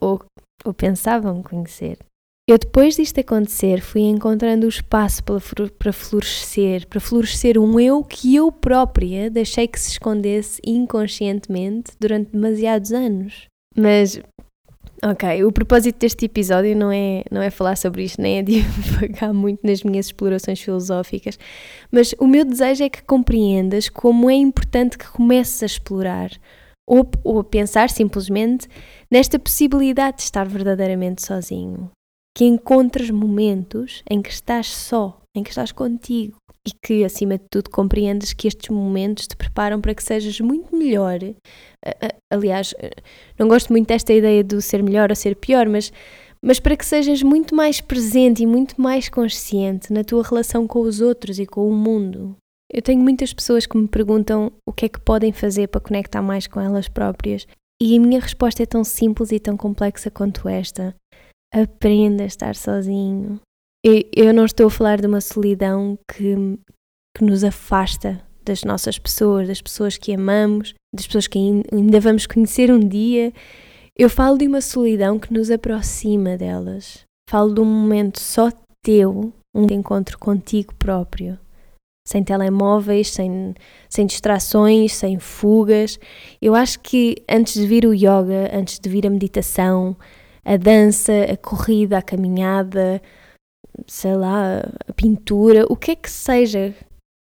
ou, 0.00 0.24
ou 0.64 0.74
pensavam 0.74 1.42
conhecer. 1.42 1.98
Eu 2.48 2.56
depois 2.56 2.96
disto 2.96 3.20
acontecer 3.20 3.82
fui 3.82 4.00
encontrando 4.00 4.64
o 4.64 4.70
espaço 4.70 5.22
para 5.22 5.92
florescer, 5.92 6.86
para 6.86 6.98
florescer 6.98 7.58
um 7.58 7.78
eu 7.78 8.02
que 8.02 8.34
eu 8.34 8.50
própria 8.50 9.30
deixei 9.30 9.68
que 9.68 9.78
se 9.78 9.90
escondesse 9.90 10.58
inconscientemente 10.64 11.92
durante 12.00 12.32
demasiados 12.32 12.90
anos. 12.90 13.44
Mas 13.76 14.18
Ok, 15.04 15.44
o 15.44 15.52
propósito 15.52 16.00
deste 16.00 16.24
episódio 16.24 16.76
não 16.76 16.90
é, 16.90 17.22
não 17.30 17.40
é 17.40 17.50
falar 17.50 17.76
sobre 17.76 18.02
isto, 18.02 18.20
nem 18.20 18.38
é 18.38 18.42
divagar 18.42 19.32
muito 19.34 19.64
nas 19.64 19.84
minhas 19.84 20.06
explorações 20.06 20.60
filosóficas, 20.60 21.38
mas 21.90 22.16
o 22.18 22.26
meu 22.26 22.44
desejo 22.44 22.82
é 22.82 22.88
que 22.88 23.04
compreendas 23.04 23.88
como 23.88 24.28
é 24.28 24.34
importante 24.34 24.98
que 24.98 25.08
comeces 25.08 25.62
a 25.62 25.66
explorar 25.66 26.30
ou, 26.84 27.08
ou 27.22 27.38
a 27.38 27.44
pensar 27.44 27.90
simplesmente 27.90 28.66
nesta 29.08 29.38
possibilidade 29.38 30.16
de 30.16 30.22
estar 30.24 30.48
verdadeiramente 30.48 31.24
sozinho 31.24 31.90
que 32.36 32.44
encontres 32.44 33.10
momentos 33.10 34.02
em 34.08 34.20
que 34.20 34.30
estás 34.30 34.68
só, 34.68 35.20
em 35.34 35.44
que 35.44 35.50
estás 35.50 35.70
contigo 35.70 36.36
e 36.68 36.72
que, 36.82 37.04
acima 37.04 37.38
de 37.38 37.44
tudo, 37.50 37.70
compreendes 37.70 38.32
que 38.32 38.46
estes 38.46 38.68
momentos 38.68 39.26
te 39.26 39.36
preparam 39.36 39.80
para 39.80 39.94
que 39.94 40.02
sejas 40.02 40.38
muito 40.40 40.76
melhor. 40.76 41.18
Aliás, 42.30 42.74
não 43.38 43.48
gosto 43.48 43.70
muito 43.70 43.88
desta 43.88 44.12
ideia 44.12 44.44
do 44.44 44.60
ser 44.60 44.82
melhor 44.82 45.10
ou 45.10 45.16
ser 45.16 45.34
pior, 45.36 45.66
mas, 45.68 45.90
mas 46.44 46.60
para 46.60 46.76
que 46.76 46.84
sejas 46.84 47.22
muito 47.22 47.54
mais 47.54 47.80
presente 47.80 48.42
e 48.42 48.46
muito 48.46 48.80
mais 48.80 49.08
consciente 49.08 49.92
na 49.92 50.04
tua 50.04 50.22
relação 50.22 50.66
com 50.66 50.80
os 50.80 51.00
outros 51.00 51.38
e 51.38 51.46
com 51.46 51.68
o 51.68 51.74
mundo. 51.74 52.36
Eu 52.70 52.82
tenho 52.82 53.00
muitas 53.00 53.32
pessoas 53.32 53.66
que 53.66 53.78
me 53.78 53.88
perguntam 53.88 54.52
o 54.68 54.72
que 54.72 54.84
é 54.84 54.88
que 54.88 55.00
podem 55.00 55.32
fazer 55.32 55.68
para 55.68 55.80
conectar 55.80 56.20
mais 56.20 56.46
com 56.46 56.60
elas 56.60 56.86
próprias, 56.86 57.46
e 57.80 57.96
a 57.96 58.00
minha 58.00 58.20
resposta 58.20 58.62
é 58.62 58.66
tão 58.66 58.84
simples 58.84 59.32
e 59.32 59.40
tão 59.40 59.56
complexa 59.56 60.10
quanto 60.10 60.48
esta. 60.48 60.94
Aprenda 61.54 62.24
a 62.24 62.26
estar 62.26 62.54
sozinho. 62.54 63.40
Eu 63.84 64.34
não 64.34 64.44
estou 64.44 64.66
a 64.66 64.70
falar 64.70 65.00
de 65.00 65.06
uma 65.06 65.20
solidão 65.20 65.96
que, 66.12 66.34
que 67.16 67.24
nos 67.24 67.44
afasta 67.44 68.20
das 68.44 68.64
nossas 68.64 68.98
pessoas, 68.98 69.46
das 69.46 69.62
pessoas 69.62 69.96
que 69.96 70.12
amamos, 70.12 70.74
das 70.92 71.06
pessoas 71.06 71.26
que 71.28 71.38
ainda 71.72 72.00
vamos 72.00 72.26
conhecer 72.26 72.72
um 72.72 72.80
dia. 72.80 73.32
Eu 73.96 74.10
falo 74.10 74.36
de 74.36 74.46
uma 74.46 74.60
solidão 74.60 75.18
que 75.18 75.32
nos 75.32 75.50
aproxima 75.50 76.36
delas. 76.36 77.04
Falo 77.30 77.54
de 77.54 77.60
um 77.60 77.64
momento 77.64 78.18
só 78.18 78.50
teu, 78.82 79.32
um 79.54 79.66
encontro 79.70 80.18
contigo 80.18 80.74
próprio. 80.74 81.38
Sem 82.06 82.24
telemóveis, 82.24 83.10
sem, 83.10 83.54
sem 83.88 84.06
distrações, 84.06 84.94
sem 84.94 85.18
fugas. 85.18 86.00
Eu 86.40 86.54
acho 86.54 86.80
que 86.80 87.16
antes 87.28 87.54
de 87.54 87.66
vir 87.66 87.84
o 87.84 87.92
yoga, 87.92 88.50
antes 88.52 88.80
de 88.80 88.88
vir 88.88 89.06
a 89.06 89.10
meditação, 89.10 89.94
a 90.42 90.56
dança, 90.56 91.12
a 91.30 91.36
corrida, 91.36 91.98
a 91.98 92.02
caminhada, 92.02 93.02
sei 93.86 94.16
lá, 94.16 94.60
a 94.86 94.92
pintura, 94.92 95.66
o 95.68 95.76
que 95.76 95.92
é 95.92 95.96
que 95.96 96.10
seja 96.10 96.74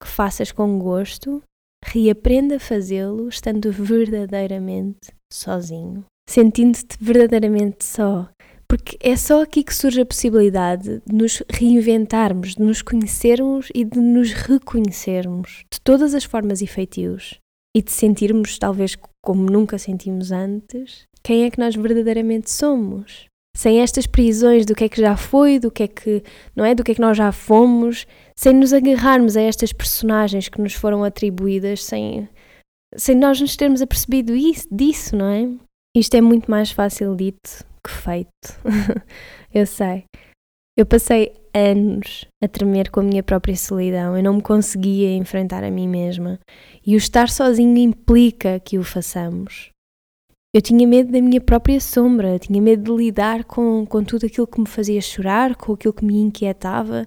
que 0.02 0.08
faças 0.08 0.52
com 0.52 0.78
gosto, 0.78 1.42
reaprenda 1.84 2.56
a 2.56 2.60
fazê-lo 2.60 3.28
estando 3.28 3.70
verdadeiramente 3.72 5.12
sozinho, 5.32 6.04
sentindo-te 6.28 6.96
verdadeiramente 7.00 7.84
só. 7.84 8.28
Porque 8.70 8.98
é 9.00 9.16
só 9.16 9.42
aqui 9.42 9.64
que 9.64 9.74
surge 9.74 10.02
a 10.02 10.06
possibilidade 10.06 11.00
de 11.06 11.14
nos 11.14 11.42
reinventarmos, 11.50 12.54
de 12.54 12.62
nos 12.62 12.82
conhecermos 12.82 13.70
e 13.74 13.82
de 13.82 13.98
nos 13.98 14.32
reconhecermos 14.32 15.64
de 15.72 15.80
todas 15.80 16.12
as 16.12 16.24
formas 16.24 16.60
e 16.60 16.66
feitios 16.66 17.38
e 17.74 17.82
de 17.82 17.90
sentirmos, 17.90 18.58
talvez 18.58 18.94
como 19.24 19.50
nunca 19.50 19.78
sentimos 19.78 20.32
antes, 20.32 21.04
quem 21.22 21.44
é 21.44 21.50
que 21.50 21.58
nós 21.58 21.74
verdadeiramente 21.74 22.50
somos. 22.50 23.26
Sem 23.58 23.80
estas 23.80 24.06
prisões 24.06 24.64
do 24.64 24.72
que 24.72 24.84
é 24.84 24.88
que 24.88 25.00
já 25.00 25.16
foi, 25.16 25.58
do 25.58 25.68
que 25.68 25.82
é 25.82 25.88
que, 25.88 26.22
não 26.54 26.64
é, 26.64 26.76
do 26.76 26.84
que 26.84 26.92
é 26.92 26.94
que 26.94 27.00
nós 27.00 27.16
já 27.16 27.32
fomos, 27.32 28.06
sem 28.36 28.54
nos 28.54 28.72
agarrarmos 28.72 29.36
a 29.36 29.42
estas 29.42 29.72
personagens 29.72 30.48
que 30.48 30.60
nos 30.60 30.74
foram 30.74 31.02
atribuídas, 31.02 31.82
sem 31.82 32.28
sem 32.96 33.16
nós 33.16 33.40
nos 33.40 33.56
termos 33.56 33.82
apercebido 33.82 34.32
isso, 34.32 34.68
disso, 34.70 35.16
não 35.16 35.26
é? 35.26 35.48
Isto 35.96 36.16
é 36.16 36.20
muito 36.20 36.48
mais 36.48 36.70
fácil 36.70 37.16
dito 37.16 37.66
que 37.84 37.90
feito. 37.90 38.30
eu 39.52 39.66
sei. 39.66 40.04
Eu 40.76 40.86
passei 40.86 41.32
anos 41.52 42.26
a 42.40 42.46
tremer 42.46 42.90
com 42.90 43.00
a 43.00 43.02
minha 43.02 43.24
própria 43.24 43.56
solidão. 43.56 44.16
Eu 44.16 44.22
não 44.22 44.34
me 44.34 44.42
conseguia 44.42 45.16
enfrentar 45.16 45.64
a 45.64 45.70
mim 45.70 45.88
mesma. 45.88 46.38
E 46.86 46.94
o 46.94 46.96
estar 46.96 47.28
sozinho 47.28 47.76
implica 47.76 48.60
que 48.60 48.78
o 48.78 48.84
façamos. 48.84 49.70
Eu 50.54 50.62
tinha 50.62 50.86
medo 50.86 51.12
da 51.12 51.20
minha 51.20 51.40
própria 51.40 51.78
sombra, 51.78 52.38
tinha 52.38 52.60
medo 52.60 52.84
de 52.84 53.04
lidar 53.04 53.44
com, 53.44 53.84
com 53.84 54.02
tudo 54.02 54.26
aquilo 54.26 54.46
que 54.46 54.60
me 54.60 54.66
fazia 54.66 55.00
chorar, 55.00 55.54
com 55.54 55.74
aquilo 55.74 55.92
que 55.92 56.04
me 56.04 56.18
inquietava. 56.18 57.04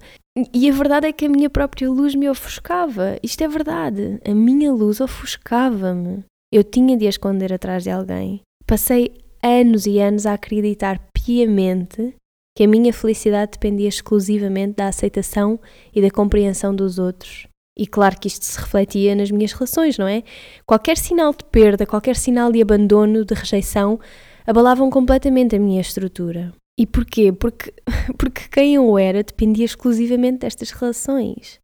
E 0.54 0.70
a 0.70 0.74
verdade 0.74 1.08
é 1.08 1.12
que 1.12 1.26
a 1.26 1.30
minha 1.30 1.50
própria 1.50 1.90
luz 1.90 2.14
me 2.14 2.30
ofuscava. 2.30 3.18
Isto 3.24 3.44
é 3.44 3.48
verdade. 3.48 4.20
A 4.26 4.34
minha 4.34 4.72
luz 4.72 5.02
ofuscava-me. 5.02 6.24
Eu 6.54 6.64
tinha 6.64 6.96
de 6.96 7.08
a 7.08 7.10
esconder 7.10 7.52
atrás 7.52 7.84
de 7.84 7.90
alguém. 7.90 8.42
Passei 8.68 9.12
anos 9.42 9.88
e 9.88 10.00
anos 10.00 10.26
a 10.26 10.34
acreditar 10.34 11.02
piamente 11.12 12.14
que 12.56 12.64
a 12.64 12.68
minha 12.68 12.94
felicidade 12.94 13.54
dependia 13.54 13.90
exclusivamente 13.90 14.76
da 14.76 14.88
aceitação 14.88 15.60
e 15.94 16.02
da 16.02 16.12
compreensão 16.12 16.76
dos 16.76 17.00
outros. 17.00 17.48
E 17.78 17.88
claro 17.88 18.20
que 18.20 18.28
isto 18.28 18.44
se 18.44 18.60
refletia 18.60 19.16
nas 19.16 19.32
minhas 19.32 19.54
relações, 19.54 19.98
não 19.98 20.08
é? 20.08 20.24
Qualquer 20.66 20.98
sinal 20.98 21.32
de 21.32 21.46
perda, 21.46 21.86
qualquer 21.86 22.16
sinal 22.16 22.52
de 22.52 22.62
abandono, 22.62 23.24
de 23.24 23.34
rejeição, 23.34 24.00
abalavam 24.46 24.90
completamente 24.90 25.56
a 25.56 25.60
minha 25.60 25.80
estrutura. 25.80 26.54
E 26.78 26.86
porquê? 26.86 27.32
Porque, 27.32 27.74
porque 28.18 28.50
quem 28.52 28.76
eu 28.76 28.98
era 28.98 29.24
dependia 29.24 29.66
exclusivamente 29.66 30.40
destas 30.40 30.72
relações. 30.72 31.61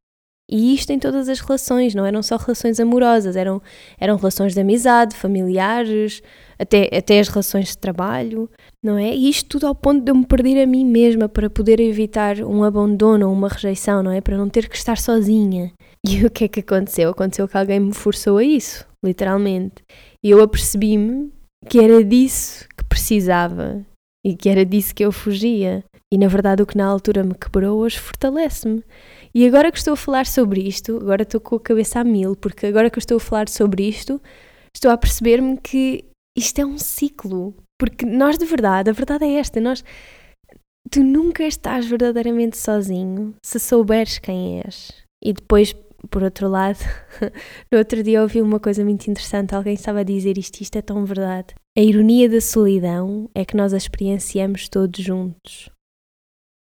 E 0.49 0.73
isto 0.73 0.91
em 0.91 0.99
todas 0.99 1.27
as 1.27 1.41
relações, 1.41 1.93
não 1.93 2.05
eram 2.05 2.23
só 2.23 2.37
relações 2.37 2.79
amorosas, 2.79 3.35
eram, 3.35 3.61
eram 3.99 4.15
relações 4.15 4.53
de 4.53 4.61
amizade, 4.61 5.15
familiares, 5.15 6.21
até, 6.57 6.89
até 6.95 7.19
as 7.19 7.27
relações 7.27 7.69
de 7.69 7.77
trabalho, 7.77 8.49
não 8.81 8.97
é? 8.97 9.13
E 9.13 9.29
isto 9.29 9.49
tudo 9.49 9.67
ao 9.67 9.75
ponto 9.75 10.03
de 10.03 10.09
eu 10.09 10.15
me 10.15 10.25
perder 10.25 10.63
a 10.63 10.65
mim 10.65 10.85
mesma 10.85 11.27
para 11.27 11.49
poder 11.49 11.81
evitar 11.81 12.39
um 12.39 12.63
abandono 12.63 13.27
ou 13.27 13.33
uma 13.33 13.49
rejeição, 13.49 14.01
não 14.01 14.11
é? 14.11 14.21
Para 14.21 14.37
não 14.37 14.47
ter 14.47 14.69
que 14.69 14.77
estar 14.77 14.97
sozinha. 14.97 15.73
E 16.07 16.25
o 16.25 16.31
que 16.31 16.45
é 16.45 16.47
que 16.47 16.61
aconteceu? 16.61 17.09
Aconteceu 17.09 17.47
que 17.47 17.57
alguém 17.57 17.81
me 17.81 17.93
forçou 17.93 18.37
a 18.37 18.43
isso, 18.43 18.85
literalmente. 19.03 19.83
E 20.23 20.29
eu 20.29 20.41
apercebi-me 20.41 21.33
que 21.67 21.79
era 21.79 22.01
disso 22.03 22.65
que 22.77 22.85
precisava 22.85 23.85
e 24.25 24.35
que 24.35 24.47
era 24.47 24.65
disso 24.65 24.95
que 24.95 25.03
eu 25.03 25.11
fugia. 25.11 25.83
E 26.11 26.17
na 26.17 26.27
verdade 26.27 26.63
o 26.63 26.65
que 26.65 26.77
na 26.77 26.85
altura 26.85 27.23
me 27.23 27.35
quebrou 27.35 27.79
hoje 27.79 27.99
fortalece-me. 27.99 28.83
E 29.33 29.45
agora 29.47 29.71
que 29.71 29.77
estou 29.77 29.93
a 29.93 29.97
falar 29.97 30.25
sobre 30.25 30.61
isto, 30.61 30.97
agora 30.97 31.23
estou 31.23 31.39
com 31.39 31.55
a 31.55 31.59
cabeça 31.59 31.99
a 31.99 32.03
mil, 32.03 32.35
porque 32.35 32.65
agora 32.65 32.89
que 32.89 32.99
estou 32.99 33.17
a 33.17 33.19
falar 33.19 33.49
sobre 33.49 33.87
isto, 33.87 34.21
estou 34.75 34.91
a 34.91 34.97
perceber-me 34.97 35.57
que 35.57 36.05
isto 36.37 36.59
é 36.59 36.65
um 36.65 36.77
ciclo. 36.77 37.55
Porque 37.79 38.05
nós 38.05 38.37
de 38.37 38.45
verdade, 38.45 38.89
a 38.89 38.93
verdade 38.93 39.25
é 39.25 39.33
esta, 39.33 39.59
nós 39.59 39.83
tu 40.89 41.03
nunca 41.03 41.43
estás 41.43 41.85
verdadeiramente 41.85 42.57
sozinho 42.57 43.35
se 43.43 43.59
souberes 43.59 44.19
quem 44.19 44.61
és. 44.61 45.03
E 45.23 45.33
depois, 45.33 45.73
por 46.09 46.23
outro 46.23 46.47
lado, 46.47 46.79
no 47.71 47.77
outro 47.77 48.01
dia 48.01 48.21
ouvi 48.21 48.41
uma 48.41 48.59
coisa 48.59 48.83
muito 48.83 49.07
interessante, 49.07 49.53
alguém 49.53 49.73
estava 49.73 49.99
a 49.99 50.03
dizer 50.03 50.37
isto, 50.37 50.61
isto 50.61 50.77
é 50.77 50.81
tão 50.81 51.05
verdade. 51.05 51.53
A 51.77 51.81
ironia 51.81 52.29
da 52.29 52.41
solidão 52.41 53.29
é 53.35 53.45
que 53.45 53.55
nós 53.55 53.73
a 53.73 53.77
experienciamos 53.77 54.69
todos 54.69 55.03
juntos. 55.03 55.69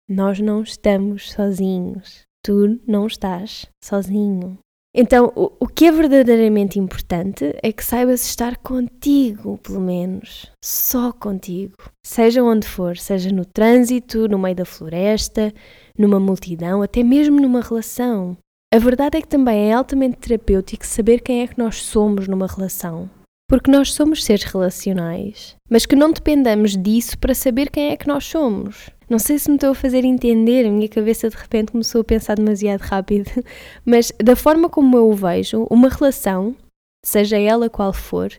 Nós 0.08 0.40
não 0.40 0.62
estamos 0.62 1.32
sozinhos. 1.32 2.23
Tu 2.44 2.78
não 2.86 3.06
estás 3.06 3.66
sozinho. 3.82 4.58
Então, 4.94 5.32
o, 5.34 5.50
o 5.58 5.66
que 5.66 5.86
é 5.86 5.92
verdadeiramente 5.92 6.78
importante 6.78 7.52
é 7.62 7.72
que 7.72 7.82
saibas 7.82 8.24
estar 8.24 8.58
contigo, 8.58 9.58
pelo 9.58 9.80
menos. 9.80 10.50
Só 10.62 11.10
contigo. 11.10 11.74
Seja 12.04 12.44
onde 12.44 12.68
for, 12.68 12.98
seja 12.98 13.32
no 13.32 13.46
trânsito, 13.46 14.28
no 14.28 14.38
meio 14.38 14.54
da 14.54 14.64
floresta, 14.64 15.52
numa 15.98 16.20
multidão, 16.20 16.82
até 16.82 17.02
mesmo 17.02 17.40
numa 17.40 17.62
relação. 17.62 18.36
A 18.72 18.78
verdade 18.78 19.16
é 19.16 19.22
que 19.22 19.28
também 19.28 19.70
é 19.70 19.72
altamente 19.72 20.18
terapêutico 20.18 20.86
saber 20.86 21.22
quem 21.22 21.40
é 21.40 21.46
que 21.46 21.58
nós 21.58 21.82
somos 21.82 22.28
numa 22.28 22.46
relação. 22.46 23.08
Porque 23.48 23.70
nós 23.70 23.92
somos 23.92 24.24
seres 24.24 24.44
relacionais, 24.44 25.54
mas 25.70 25.84
que 25.84 25.96
não 25.96 26.12
dependamos 26.12 26.76
disso 26.76 27.18
para 27.18 27.34
saber 27.34 27.70
quem 27.70 27.90
é 27.90 27.96
que 27.96 28.08
nós 28.08 28.24
somos. 28.24 28.90
Não 29.08 29.18
sei 29.18 29.38
se 29.38 29.48
me 29.50 29.56
estou 29.56 29.70
a 29.70 29.74
fazer 29.74 30.04
entender, 30.04 30.66
a 30.66 30.70
minha 30.70 30.88
cabeça 30.88 31.28
de 31.28 31.36
repente 31.36 31.72
começou 31.72 32.00
a 32.00 32.04
pensar 32.04 32.36
demasiado 32.36 32.80
rápido, 32.80 33.30
mas 33.84 34.12
da 34.22 34.34
forma 34.34 34.68
como 34.68 34.96
eu 34.96 35.08
o 35.08 35.14
vejo, 35.14 35.66
uma 35.70 35.88
relação, 35.88 36.56
seja 37.04 37.38
ela 37.38 37.68
qual 37.68 37.92
for, 37.92 38.32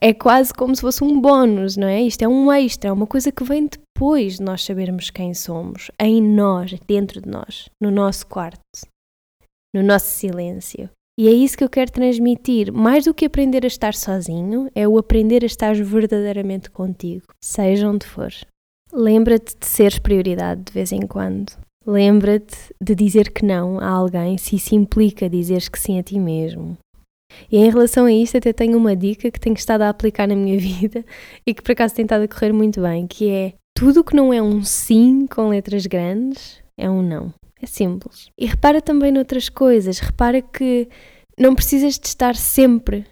é 0.00 0.12
quase 0.12 0.52
como 0.52 0.74
se 0.74 0.80
fosse 0.80 1.04
um 1.04 1.20
bónus, 1.20 1.76
não 1.76 1.86
é? 1.86 2.02
Isto 2.02 2.22
é 2.22 2.28
um 2.28 2.52
extra, 2.52 2.90
é 2.90 2.92
uma 2.92 3.06
coisa 3.06 3.30
que 3.30 3.44
vem 3.44 3.68
depois 3.68 4.38
de 4.38 4.42
nós 4.42 4.64
sabermos 4.64 5.10
quem 5.10 5.32
somos, 5.32 5.92
em 6.00 6.20
nós, 6.20 6.74
dentro 6.88 7.20
de 7.20 7.28
nós, 7.28 7.68
no 7.80 7.88
nosso 7.88 8.26
quarto, 8.26 8.58
no 9.72 9.82
nosso 9.82 10.06
silêncio. 10.06 10.90
E 11.16 11.28
é 11.28 11.30
isso 11.30 11.56
que 11.56 11.62
eu 11.62 11.68
quero 11.68 11.92
transmitir. 11.92 12.72
Mais 12.72 13.04
do 13.04 13.14
que 13.14 13.26
aprender 13.26 13.64
a 13.64 13.68
estar 13.68 13.94
sozinho, 13.94 14.68
é 14.74 14.88
o 14.88 14.98
aprender 14.98 15.44
a 15.44 15.46
estar 15.46 15.74
verdadeiramente 15.76 16.68
contigo, 16.68 17.26
seja 17.40 17.88
onde 17.88 18.04
for. 18.04 18.32
Lembra-te 18.92 19.56
de 19.58 19.66
seres 19.66 19.98
prioridade 19.98 20.62
de 20.64 20.72
vez 20.72 20.92
em 20.92 21.00
quando. 21.00 21.52
Lembra-te 21.86 22.56
de 22.80 22.94
dizer 22.94 23.30
que 23.32 23.44
não 23.44 23.80
a 23.80 23.88
alguém 23.88 24.36
se 24.36 24.56
isso 24.56 24.74
implica 24.74 25.30
dizeres 25.30 25.68
que 25.68 25.80
sim 25.80 25.98
a 25.98 26.02
ti 26.02 26.18
mesmo. 26.18 26.76
E 27.50 27.56
em 27.56 27.70
relação 27.70 28.04
a 28.04 28.12
isto, 28.12 28.36
até 28.36 28.52
tenho 28.52 28.76
uma 28.76 28.94
dica 28.94 29.30
que 29.30 29.40
tenho 29.40 29.54
estado 29.54 29.82
a 29.82 29.88
aplicar 29.88 30.28
na 30.28 30.36
minha 30.36 30.58
vida 30.60 31.04
e 31.46 31.54
que 31.54 31.62
por 31.62 31.72
acaso 31.72 31.94
tem 31.94 32.04
estado 32.04 32.22
a 32.22 32.28
correr 32.28 32.52
muito 32.52 32.82
bem, 32.82 33.06
que 33.06 33.30
é 33.30 33.54
tudo 33.74 34.04
que 34.04 34.14
não 34.14 34.32
é 34.32 34.42
um 34.42 34.62
sim 34.62 35.26
com 35.26 35.48
letras 35.48 35.86
grandes 35.86 36.62
é 36.78 36.88
um 36.88 37.02
não. 37.02 37.32
É 37.60 37.66
simples. 37.66 38.28
E 38.36 38.44
repara 38.44 38.82
também 38.82 39.12
noutras 39.12 39.48
coisas. 39.48 40.00
Repara 40.00 40.42
que 40.42 40.88
não 41.38 41.54
precisas 41.54 41.98
de 41.98 42.08
estar 42.08 42.34
sempre 42.34 43.06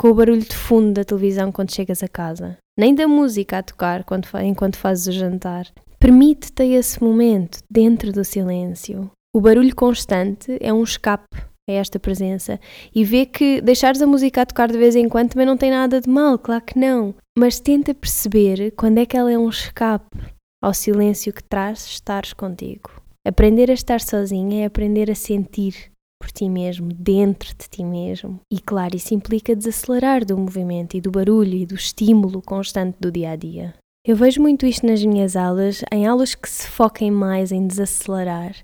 com 0.00 0.08
o 0.08 0.14
barulho 0.14 0.40
de 0.40 0.56
fundo 0.56 0.94
da 0.94 1.04
televisão 1.04 1.52
quando 1.52 1.74
chegas 1.74 2.02
a 2.02 2.08
casa, 2.08 2.56
nem 2.78 2.94
da 2.94 3.06
música 3.06 3.58
a 3.58 3.62
tocar 3.62 4.04
quando, 4.04 4.28
enquanto 4.42 4.76
fazes 4.76 5.06
o 5.06 5.12
jantar. 5.12 5.66
Permite-te 5.98 6.64
esse 6.64 7.02
momento 7.02 7.58
dentro 7.70 8.10
do 8.12 8.24
silêncio. 8.24 9.10
O 9.34 9.40
barulho 9.40 9.74
constante 9.74 10.56
é 10.60 10.72
um 10.72 10.82
escape 10.82 11.36
a 11.68 11.72
esta 11.72 11.98
presença 11.98 12.58
e 12.94 13.04
vê 13.04 13.26
que 13.26 13.60
deixares 13.60 14.02
a 14.02 14.06
música 14.06 14.42
a 14.42 14.46
tocar 14.46 14.70
de 14.70 14.78
vez 14.78 14.96
em 14.96 15.08
quando 15.08 15.30
também 15.30 15.46
não 15.46 15.56
tem 15.56 15.70
nada 15.70 16.00
de 16.00 16.08
mal, 16.08 16.38
claro 16.38 16.64
que 16.64 16.78
não. 16.78 17.14
Mas 17.38 17.60
tenta 17.60 17.94
perceber 17.94 18.72
quando 18.72 18.98
é 18.98 19.06
que 19.06 19.16
ela 19.16 19.30
é 19.30 19.38
um 19.38 19.48
escape 19.48 20.16
ao 20.62 20.74
silêncio 20.74 21.32
que 21.32 21.44
traz 21.44 21.86
estares 21.86 22.32
contigo. 22.32 22.90
Aprender 23.26 23.70
a 23.70 23.74
estar 23.74 24.00
sozinha 24.00 24.62
é 24.62 24.66
aprender 24.66 25.10
a 25.10 25.14
sentir 25.14 25.89
por 26.20 26.30
ti 26.30 26.48
mesmo, 26.48 26.88
dentro 26.92 27.48
de 27.56 27.68
ti 27.68 27.82
mesmo. 27.82 28.40
E 28.52 28.60
claro, 28.60 28.94
isso 28.94 29.14
implica 29.14 29.56
desacelerar 29.56 30.24
do 30.24 30.36
movimento 30.36 30.96
e 30.96 31.00
do 31.00 31.10
barulho 31.10 31.54
e 31.54 31.64
do 31.64 31.74
estímulo 31.74 32.42
constante 32.42 32.96
do 33.00 33.10
dia 33.10 33.30
a 33.30 33.36
dia. 33.36 33.74
Eu 34.06 34.16
vejo 34.16 34.40
muito 34.40 34.66
isto 34.66 34.86
nas 34.86 35.04
minhas 35.04 35.36
aulas, 35.36 35.82
em 35.92 36.06
aulas 36.06 36.34
que 36.34 36.48
se 36.48 36.66
foquem 36.66 37.10
mais 37.10 37.52
em 37.52 37.66
desacelerar, 37.66 38.54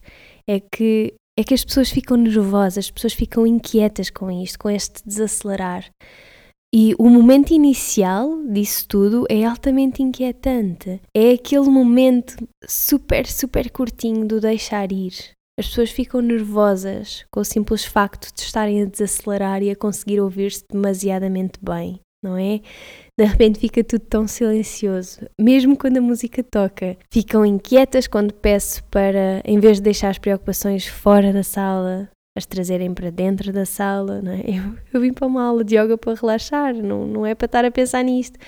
é 0.49 0.61
que 0.61 1.15
é 1.39 1.45
que 1.45 1.53
as 1.53 1.65
pessoas 1.65 1.91
ficam 1.91 2.17
nervosas, 2.17 2.87
as 2.87 2.91
pessoas 2.91 3.13
ficam 3.13 3.47
inquietas 3.47 4.09
com 4.09 4.31
isto, 4.31 4.59
com 4.59 4.71
este 4.71 5.07
desacelerar. 5.07 5.85
E 6.75 6.95
o 6.99 7.09
momento 7.09 7.53
inicial 7.53 8.43
disso 8.43 8.87
tudo 8.89 9.25
é 9.29 9.45
altamente 9.45 10.03
inquietante. 10.03 11.01
É 11.15 11.33
aquele 11.33 11.69
momento 11.69 12.37
super, 12.67 13.27
super 13.27 13.71
curtinho 13.71 14.27
do 14.27 14.41
deixar 14.41 14.91
ir. 14.93 15.36
As 15.59 15.69
pessoas 15.69 15.91
ficam 15.91 16.21
nervosas 16.21 17.25
com 17.31 17.41
o 17.41 17.45
simples 17.45 17.83
facto 17.83 18.31
de 18.35 18.43
estarem 18.43 18.83
a 18.83 18.85
desacelerar 18.85 19.63
e 19.63 19.71
a 19.71 19.77
conseguir 19.77 20.21
ouvir-se 20.21 20.63
demasiadamente 20.71 21.59
bem, 21.63 21.99
não 22.23 22.37
é? 22.37 22.61
De 23.19 23.25
repente 23.25 23.59
fica 23.59 23.83
tudo 23.83 24.03
tão 24.03 24.27
silencioso, 24.27 25.21
mesmo 25.41 25.75
quando 25.75 25.97
a 25.97 26.03
música 26.03 26.45
toca. 26.45 26.99
Ficam 27.11 27.47
inquietas 27.47 28.07
quando 28.07 28.35
peço 28.35 28.85
para, 28.85 29.41
em 29.47 29.59
vez 29.59 29.79
de 29.79 29.85
deixar 29.85 30.11
as 30.11 30.19
preocupações 30.19 30.87
fora 30.87 31.33
da 31.33 31.43
sala, 31.43 32.11
as 32.37 32.45
trazerem 32.45 32.93
para 32.93 33.11
dentro 33.11 33.51
da 33.51 33.65
sala. 33.65 34.21
Não 34.21 34.33
é? 34.33 34.43
eu, 34.47 34.79
eu 34.93 35.01
vim 35.01 35.15
para 35.15 35.27
uma 35.27 35.43
aula 35.43 35.65
de 35.65 35.79
yoga 35.79 35.97
para 35.97 36.15
relaxar, 36.15 36.75
não, 36.75 37.07
não 37.07 37.25
é 37.25 37.35
para 37.35 37.47
estar 37.47 37.65
a 37.65 37.71
pensar 37.71 38.03
nisto. 38.03 38.39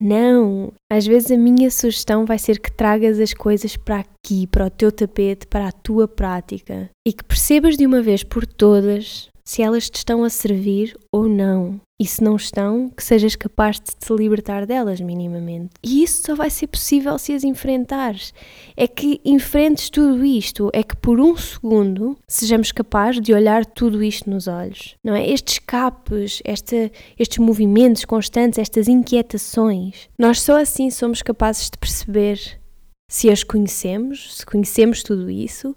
Não, 0.00 0.72
às 0.92 1.06
vezes 1.06 1.30
a 1.30 1.36
minha 1.36 1.70
sugestão 1.70 2.26
vai 2.26 2.38
ser 2.38 2.60
que 2.60 2.70
tragas 2.70 3.18
as 3.18 3.32
coisas 3.32 3.76
para 3.76 4.00
aqui, 4.00 4.46
para 4.46 4.66
o 4.66 4.70
teu 4.70 4.92
tapete, 4.92 5.46
para 5.46 5.68
a 5.68 5.72
tua 5.72 6.06
prática 6.06 6.90
e 7.06 7.12
que 7.12 7.24
percebas 7.24 7.76
de 7.76 7.86
uma 7.86 8.02
vez 8.02 8.22
por 8.22 8.46
todas 8.46 9.28
se 9.44 9.62
elas 9.62 9.88
te 9.88 9.96
estão 9.96 10.22
a 10.22 10.28
servir 10.28 10.94
ou 11.10 11.28
não. 11.28 11.80
E 11.98 12.06
se 12.06 12.22
não 12.22 12.36
estão, 12.36 12.90
que 12.90 13.02
sejas 13.02 13.34
capaz 13.34 13.80
de 13.80 13.96
te 13.96 14.12
libertar 14.12 14.66
delas 14.66 15.00
minimamente. 15.00 15.70
E 15.82 16.02
isso 16.02 16.22
só 16.26 16.34
vai 16.34 16.50
ser 16.50 16.66
possível 16.66 17.18
se 17.18 17.32
as 17.32 17.42
enfrentares. 17.42 18.34
É 18.76 18.86
que 18.86 19.18
enfrentes 19.24 19.88
tudo 19.88 20.22
isto, 20.22 20.70
é 20.74 20.82
que 20.82 20.94
por 20.94 21.18
um 21.18 21.34
segundo 21.36 22.18
sejamos 22.28 22.70
capazes 22.70 23.22
de 23.22 23.32
olhar 23.32 23.64
tudo 23.64 24.02
isto 24.02 24.28
nos 24.28 24.46
olhos. 24.46 24.94
Não 25.02 25.14
é? 25.14 25.26
Estes 25.26 25.54
escapes, 25.54 26.42
esta, 26.44 26.90
estes 27.18 27.38
movimentos 27.38 28.04
constantes, 28.04 28.58
estas 28.58 28.88
inquietações. 28.88 30.10
Nós 30.18 30.42
só 30.42 30.60
assim 30.60 30.90
somos 30.90 31.22
capazes 31.22 31.70
de 31.70 31.78
perceber 31.78 32.60
se 33.08 33.30
as 33.30 33.42
conhecemos, 33.42 34.36
se 34.36 34.44
conhecemos 34.44 35.02
tudo 35.02 35.30
isso 35.30 35.74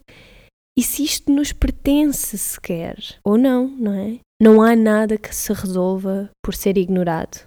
e 0.79 0.81
se 0.81 1.03
isto 1.03 1.29
nos 1.29 1.51
pertence 1.51 2.37
sequer 2.37 2.97
ou 3.21 3.37
não, 3.37 3.67
não 3.67 3.93
é? 3.93 4.19
Não 4.41 4.61
há 4.61 4.77
nada 4.77 5.17
que 5.17 5.35
se 5.35 5.51
resolva 5.51 6.29
por 6.41 6.55
ser 6.55 6.77
ignorado. 6.77 7.45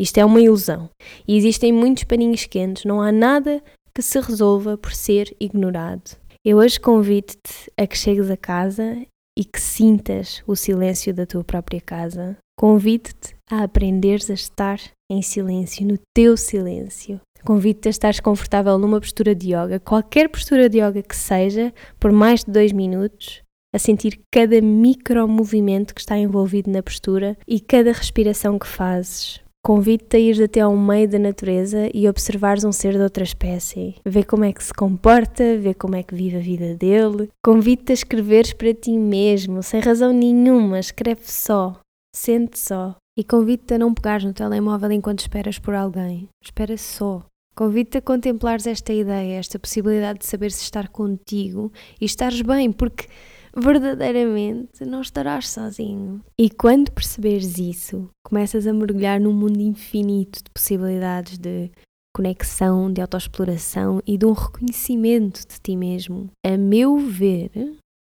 Isto 0.00 0.18
é 0.18 0.24
uma 0.24 0.40
ilusão. 0.40 0.90
E 1.28 1.36
existem 1.36 1.72
muitos 1.72 2.02
paninhos 2.02 2.44
quentes, 2.44 2.84
não 2.84 3.00
há 3.00 3.12
nada 3.12 3.62
que 3.94 4.02
se 4.02 4.18
resolva 4.18 4.76
por 4.76 4.92
ser 4.92 5.32
ignorado. 5.38 6.16
Eu 6.44 6.58
hoje 6.58 6.80
convido-te 6.80 7.70
a 7.78 7.86
que 7.86 7.96
chegues 7.96 8.28
a 8.28 8.36
casa 8.36 9.06
e 9.38 9.44
que 9.44 9.60
sintas 9.60 10.42
o 10.44 10.56
silêncio 10.56 11.14
da 11.14 11.24
tua 11.24 11.44
própria 11.44 11.80
casa. 11.80 12.36
Convido-te 12.58 13.36
a 13.48 13.62
aprenderes 13.62 14.28
a 14.28 14.34
estar 14.34 14.80
em 15.12 15.22
silêncio, 15.22 15.86
no 15.86 15.98
teu 16.14 16.36
silêncio. 16.36 17.20
Convido-te 17.44 17.88
a 17.88 17.90
estar 17.90 18.20
confortável 18.20 18.78
numa 18.78 19.00
postura 19.00 19.34
de 19.34 19.48
yoga, 19.48 19.80
qualquer 19.80 20.28
postura 20.28 20.68
de 20.68 20.78
yoga 20.78 21.02
que 21.02 21.16
seja, 21.16 21.72
por 21.98 22.12
mais 22.12 22.44
de 22.44 22.52
dois 22.52 22.72
minutos, 22.72 23.42
a 23.74 23.78
sentir 23.78 24.20
cada 24.30 24.60
micro 24.60 25.26
movimento 25.26 25.94
que 25.94 26.00
está 26.00 26.16
envolvido 26.16 26.70
na 26.70 26.82
postura 26.82 27.36
e 27.46 27.58
cada 27.58 27.92
respiração 27.92 28.58
que 28.58 28.66
fazes. 28.66 29.40
Convido-te 29.64 30.16
a 30.16 30.20
ir 30.20 30.42
até 30.42 30.60
ao 30.60 30.76
meio 30.76 31.08
da 31.08 31.20
natureza 31.20 31.88
e 31.94 32.08
observares 32.08 32.64
um 32.64 32.72
ser 32.72 32.94
de 32.94 33.00
outra 33.02 33.22
espécie. 33.22 33.94
Ver 34.04 34.24
como 34.24 34.44
é 34.44 34.52
que 34.52 34.62
se 34.62 34.74
comporta, 34.74 35.56
ver 35.56 35.74
como 35.74 35.94
é 35.94 36.02
que 36.02 36.16
vive 36.16 36.36
a 36.36 36.40
vida 36.40 36.74
dele. 36.74 37.28
Convido-te 37.44 37.92
a 37.92 37.94
escreveres 37.94 38.52
para 38.52 38.74
ti 38.74 38.98
mesmo, 38.98 39.62
sem 39.62 39.80
razão 39.80 40.12
nenhuma. 40.12 40.80
Escreve 40.80 41.22
só. 41.24 41.80
Sente 42.14 42.58
só. 42.58 42.96
E 43.16 43.22
convido-te 43.22 43.74
a 43.74 43.78
não 43.78 43.92
pegares 43.92 44.24
no 44.24 44.32
telemóvel 44.32 44.90
enquanto 44.92 45.20
esperas 45.20 45.58
por 45.58 45.74
alguém. 45.74 46.28
Espera 46.42 46.76
só. 46.78 47.24
Convido-te 47.54 47.98
a 47.98 48.02
contemplares 48.02 48.66
esta 48.66 48.92
ideia, 48.92 49.38
esta 49.38 49.58
possibilidade 49.58 50.20
de 50.20 50.26
saber 50.26 50.50
se 50.50 50.62
estar 50.62 50.88
contigo 50.88 51.70
e 52.00 52.06
estares 52.06 52.40
bem, 52.40 52.72
porque 52.72 53.06
verdadeiramente 53.54 54.84
não 54.86 55.02
estarás 55.02 55.50
sozinho. 55.50 56.22
E 56.38 56.48
quando 56.48 56.90
perceberes 56.90 57.58
isso, 57.58 58.08
começas 58.24 58.66
a 58.66 58.72
mergulhar 58.72 59.20
num 59.20 59.34
mundo 59.34 59.60
infinito 59.60 60.42
de 60.42 60.50
possibilidades 60.50 61.36
de 61.36 61.70
conexão, 62.16 62.90
de 62.90 63.00
autoexploração 63.00 64.00
e 64.06 64.16
de 64.16 64.24
um 64.24 64.32
reconhecimento 64.32 65.46
de 65.46 65.60
ti 65.60 65.76
mesmo. 65.76 66.30
A 66.44 66.56
meu 66.56 66.98
ver, 66.98 67.50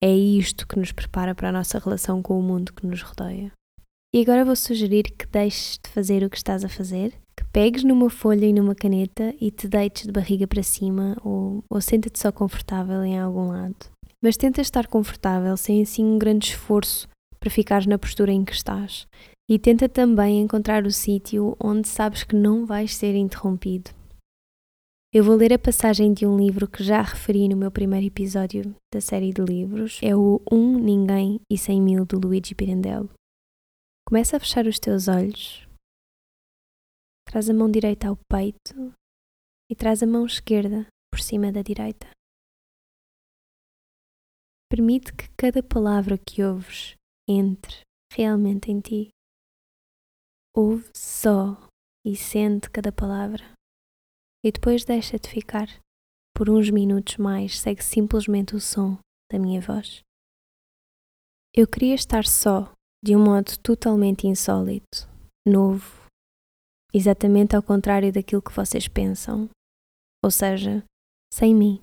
é 0.03 0.15
isto 0.15 0.67
que 0.67 0.79
nos 0.79 0.93
prepara 0.93 1.35
para 1.35 1.51
a 1.51 1.53
nossa 1.53 1.79
relação 1.79 2.23
com 2.23 2.39
o 2.39 2.43
mundo 2.43 2.73
que 2.73 2.87
nos 2.87 3.03
rodeia. 3.03 3.53
E 4.15 4.21
agora 4.21 4.45
vou 4.45 4.55
sugerir 4.55 5.11
que 5.19 5.27
deixes 5.27 5.77
de 5.83 5.91
fazer 5.91 6.23
o 6.23 6.31
que 6.31 6.37
estás 6.37 6.65
a 6.65 6.69
fazer, 6.69 7.15
que 7.37 7.45
pegues 7.53 7.83
numa 7.83 8.09
folha 8.09 8.47
e 8.47 8.53
numa 8.53 8.73
caneta 8.73 9.35
e 9.41 9.51
te 9.51 9.67
deites 9.67 10.07
de 10.07 10.13
barriga 10.13 10.47
para 10.47 10.63
cima 10.63 11.17
ou, 11.25 11.65
ou 11.69 11.81
senta-te 11.81 12.21
só 12.21 12.31
confortável 12.31 13.03
em 13.03 13.19
algum 13.19 13.49
lado. 13.49 13.75
Mas 14.23 14.37
tenta 14.37 14.61
estar 14.61 14.87
confortável 14.87 15.57
sem 15.57 15.83
assim 15.83 16.05
um 16.05 16.17
grande 16.17 16.47
esforço 16.47 17.09
para 17.41 17.51
ficares 17.51 17.89
na 17.89 17.99
postura 17.99 18.31
em 18.31 18.45
que 18.45 18.53
estás. 18.53 19.05
E 19.51 19.59
tenta 19.59 19.89
também 19.89 20.43
encontrar 20.43 20.87
o 20.87 20.93
sítio 20.93 21.57
onde 21.59 21.89
sabes 21.89 22.23
que 22.23 22.37
não 22.37 22.65
vais 22.65 22.95
ser 22.95 23.17
interrompido. 23.17 23.91
Eu 25.13 25.25
vou 25.25 25.35
ler 25.35 25.53
a 25.53 25.59
passagem 25.59 26.13
de 26.13 26.25
um 26.25 26.37
livro 26.37 26.69
que 26.69 26.85
já 26.85 27.03
referi 27.03 27.49
no 27.49 27.57
meu 27.57 27.71
primeiro 27.73 28.07
episódio 28.07 28.77
da 28.95 29.01
série 29.01 29.33
de 29.33 29.43
livros. 29.43 29.99
É 30.01 30.15
o 30.15 30.41
Um, 30.53 30.79
Ninguém 30.79 31.41
e 31.51 31.59
Cem 31.59 31.83
Mil 31.83 32.07
de 32.07 32.15
Luigi 32.15 32.55
Pirandello. 32.55 33.11
Começa 34.07 34.37
a 34.37 34.41
fechar 34.41 34.67
os 34.67 34.79
teus 34.79 35.09
olhos. 35.09 35.67
Traz 37.27 37.49
a 37.49 37.55
mão 37.55 37.71
direita 37.71 38.09
ao 38.09 38.19
peito 38.31 38.95
e 39.71 39.75
traz 39.75 40.03
a 40.03 40.07
mão 40.07 40.27
esquerda 40.27 40.87
por 41.11 41.21
cima 41.21 41.51
da 41.51 41.63
direita. 41.63 42.11
Permite 44.71 45.13
que 45.15 45.29
cada 45.37 45.63
palavra 45.63 46.19
que 46.19 46.43
ouves 46.43 46.95
entre 47.27 47.81
realmente 48.13 48.71
em 48.71 48.81
ti. 48.81 49.09
Ouve 50.55 50.91
só 50.95 51.57
e 52.05 52.15
sente 52.15 52.69
cada 52.71 52.93
palavra. 52.93 53.55
E 54.45 54.53
depois 54.53 54.85
deixa-te 54.85 55.29
ficar. 55.31 55.69
Por 56.37 56.51
uns 56.51 56.69
minutos 56.69 57.17
mais, 57.17 57.59
segue 57.59 57.83
simplesmente 57.83 58.55
o 58.55 58.61
som 58.61 58.99
da 59.33 59.39
minha 59.39 59.61
voz. 59.61 60.03
Eu 61.57 61.67
queria 61.67 61.95
estar 61.95 62.27
só 62.27 62.74
de 63.05 63.15
um 63.15 63.23
modo 63.23 63.59
totalmente 63.59 64.27
insólito, 64.27 65.07
novo, 65.47 66.09
exatamente 66.91 67.55
ao 67.55 67.63
contrário 67.63 68.11
daquilo 68.11 68.41
que 68.41 68.57
vocês 68.57 68.89
pensam, 68.89 69.51
ou 70.25 70.31
seja, 70.31 70.83
sem 71.31 71.55
mim, 71.55 71.83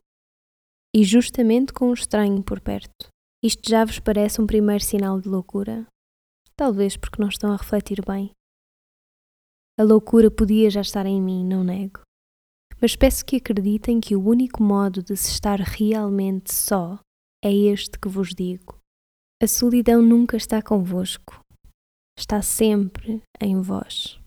e 0.96 1.04
justamente 1.04 1.74
com 1.74 1.90
um 1.90 1.94
estranho 1.94 2.42
por 2.42 2.60
perto. 2.60 3.08
Isto 3.44 3.70
já 3.70 3.86
vos 3.86 4.00
parece 4.00 4.42
um 4.42 4.48
primeiro 4.48 4.84
sinal 4.84 5.22
de 5.22 5.30
loucura? 5.30 5.86
Talvez 6.56 6.98
porque 6.98 7.22
não 7.22 7.30
estão 7.30 7.52
a 7.52 7.56
refletir 7.56 8.04
bem. 8.04 8.32
A 9.80 9.84
loucura 9.84 10.32
podia 10.32 10.72
já 10.72 10.82
estar 10.82 11.06
em 11.06 11.22
mim, 11.22 11.46
não 11.46 11.64
nego. 11.64 12.02
Mas 12.82 12.96
peço 12.96 13.24
que 13.24 13.36
acreditem 13.36 14.02
que 14.02 14.16
o 14.16 14.28
único 14.28 14.64
modo 14.64 15.04
de 15.04 15.16
se 15.16 15.30
estar 15.30 15.60
realmente 15.60 16.52
só 16.52 17.00
é 17.46 17.54
este 17.54 18.00
que 18.00 18.10
vos 18.10 18.34
digo. 18.34 18.81
A 19.44 19.48
solidão 19.48 20.04
nunca 20.04 20.38
está 20.38 20.62
convosco, 20.62 21.44
está 22.16 22.44
sempre 22.44 23.24
em 23.42 23.60
vós. 23.60 24.20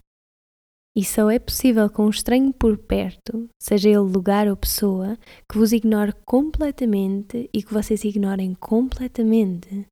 E 0.96 1.04
só 1.04 1.30
é 1.30 1.38
possível 1.38 1.88
com 1.88 2.06
um 2.06 2.10
estranho 2.10 2.52
por 2.52 2.76
perto, 2.76 3.48
seja 3.62 3.88
ele 3.88 3.98
lugar 3.98 4.48
ou 4.48 4.56
pessoa, 4.56 5.16
que 5.48 5.56
vos 5.56 5.72
ignore 5.72 6.12
completamente 6.26 7.48
e 7.54 7.62
que 7.62 7.72
vocês 7.72 8.02
ignorem 8.02 8.54
completamente, 8.54 9.86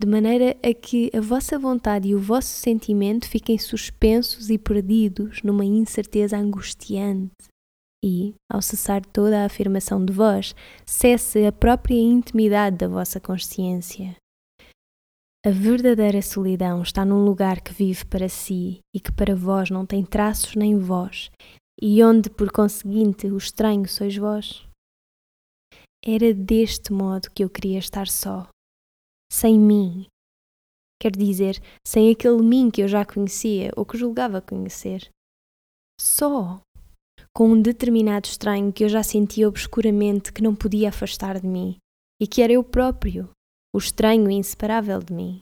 de 0.00 0.08
maneira 0.08 0.56
a 0.62 0.72
que 0.72 1.10
a 1.12 1.20
vossa 1.20 1.58
vontade 1.58 2.10
e 2.10 2.14
o 2.14 2.20
vosso 2.20 2.46
sentimento 2.46 3.28
fiquem 3.28 3.58
suspensos 3.58 4.48
e 4.48 4.58
perdidos 4.58 5.42
numa 5.42 5.64
incerteza 5.64 6.38
angustiante. 6.38 7.34
E, 8.04 8.32
ao 8.48 8.62
cessar 8.62 9.04
toda 9.04 9.42
a 9.42 9.46
afirmação 9.46 10.04
de 10.04 10.12
vós, 10.12 10.54
cesse 10.86 11.44
a 11.44 11.50
própria 11.50 11.98
intimidade 11.98 12.76
da 12.76 12.86
vossa 12.86 13.18
consciência. 13.18 14.14
A 15.48 15.50
verdadeira 15.50 16.20
solidão 16.20 16.82
está 16.82 17.06
num 17.06 17.24
lugar 17.24 17.62
que 17.62 17.72
vive 17.72 18.04
para 18.04 18.28
si 18.28 18.80
e 18.94 19.00
que 19.00 19.10
para 19.10 19.34
vós 19.34 19.70
não 19.70 19.86
tem 19.86 20.04
traços 20.04 20.54
nem 20.54 20.78
voz, 20.78 21.30
e 21.80 22.04
onde, 22.04 22.28
por 22.28 22.52
conseguinte, 22.52 23.28
o 23.28 23.38
estranho 23.38 23.88
sois 23.88 24.14
vós. 24.14 24.68
Era 26.04 26.34
deste 26.34 26.92
modo 26.92 27.30
que 27.30 27.42
eu 27.42 27.48
queria 27.48 27.78
estar 27.78 28.08
só, 28.08 28.46
sem 29.32 29.58
mim. 29.58 30.04
Quer 31.00 31.12
dizer, 31.12 31.62
sem 31.82 32.10
aquele 32.10 32.42
mim 32.42 32.70
que 32.70 32.82
eu 32.82 32.88
já 32.88 33.02
conhecia 33.06 33.70
ou 33.74 33.86
que 33.86 33.96
julgava 33.96 34.42
conhecer. 34.42 35.08
Só, 35.98 36.60
com 37.34 37.52
um 37.52 37.62
determinado 37.62 38.28
estranho 38.28 38.70
que 38.70 38.84
eu 38.84 38.88
já 38.90 39.02
sentia 39.02 39.48
obscuramente 39.48 40.30
que 40.30 40.42
não 40.42 40.54
podia 40.54 40.90
afastar 40.90 41.40
de 41.40 41.46
mim 41.46 41.78
e 42.20 42.26
que 42.26 42.42
era 42.42 42.52
eu 42.52 42.62
próprio 42.62 43.30
o 43.74 43.78
estranho 43.78 44.30
e 44.30 44.34
inseparável 44.34 45.00
de 45.00 45.12
mim. 45.12 45.40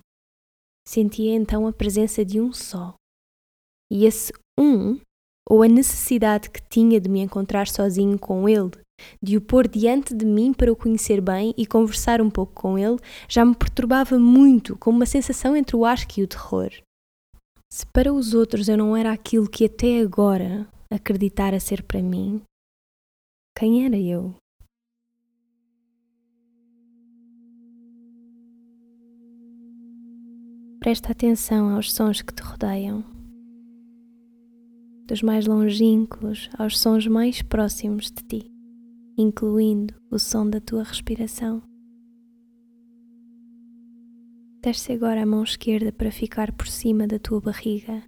Sentia 0.87 1.35
então 1.35 1.67
a 1.67 1.73
presença 1.73 2.25
de 2.25 2.41
um 2.41 2.53
só. 2.53 2.95
E 3.91 4.05
esse 4.05 4.33
um, 4.59 4.99
ou 5.49 5.63
a 5.63 5.69
necessidade 5.69 6.51
que 6.51 6.61
tinha 6.69 7.01
de 7.01 7.09
me 7.09 7.21
encontrar 7.21 7.69
sozinho 7.69 8.19
com 8.19 8.49
ele, 8.49 8.71
de 9.23 9.37
o 9.37 9.41
pôr 9.41 9.69
diante 9.69 10.15
de 10.15 10.25
mim 10.25 10.53
para 10.53 10.73
o 10.73 10.77
conhecer 10.77 11.21
bem 11.21 11.55
e 11.57 11.67
conversar 11.67 12.21
um 12.21 12.31
pouco 12.31 12.53
com 12.55 12.79
ele, 12.79 12.99
já 13.29 13.45
me 13.45 13.55
perturbava 13.55 14.19
muito, 14.19 14.77
com 14.77 14.91
uma 14.91 15.07
sensação 15.07 15.57
entre 15.57 15.77
o 15.77 15.85
asco 15.85 16.19
e 16.19 16.23
o 16.23 16.29
terror. 16.29 16.71
Se 17.73 17.87
para 17.87 18.13
os 18.13 18.33
outros 18.33 18.69
eu 18.69 18.77
não 18.77 18.97
era 18.97 19.13
aquilo 19.13 19.49
que 19.49 19.67
até 19.67 20.01
agora 20.01 20.67
acreditara 20.91 21.61
ser 21.61 21.83
para 21.83 22.03
mim, 22.03 22.43
quem 23.57 23.85
era 23.85 23.99
eu? 23.99 24.35
Presta 30.87 31.11
atenção 31.11 31.75
aos 31.75 31.93
sons 31.93 32.23
que 32.23 32.33
te 32.33 32.45
rodeiam, 32.45 33.03
dos 35.09 35.21
mais 35.21 35.45
longínquos 35.45 36.49
aos 36.57 36.79
sons 36.79 37.09
mais 37.09 37.43
próximos 37.43 38.05
de 38.05 38.23
ti, 38.23 38.53
incluindo 39.19 39.93
o 40.13 40.17
som 40.21 40.49
da 40.49 40.61
tua 40.61 40.85
respiração. 40.85 41.61
Desce 44.63 44.93
agora 44.93 45.25
a 45.25 45.27
mão 45.27 45.43
esquerda 45.43 45.91
para 45.91 46.13
ficar 46.13 46.53
por 46.53 46.69
cima 46.69 47.05
da 47.09 47.19
tua 47.19 47.41
barriga 47.41 48.01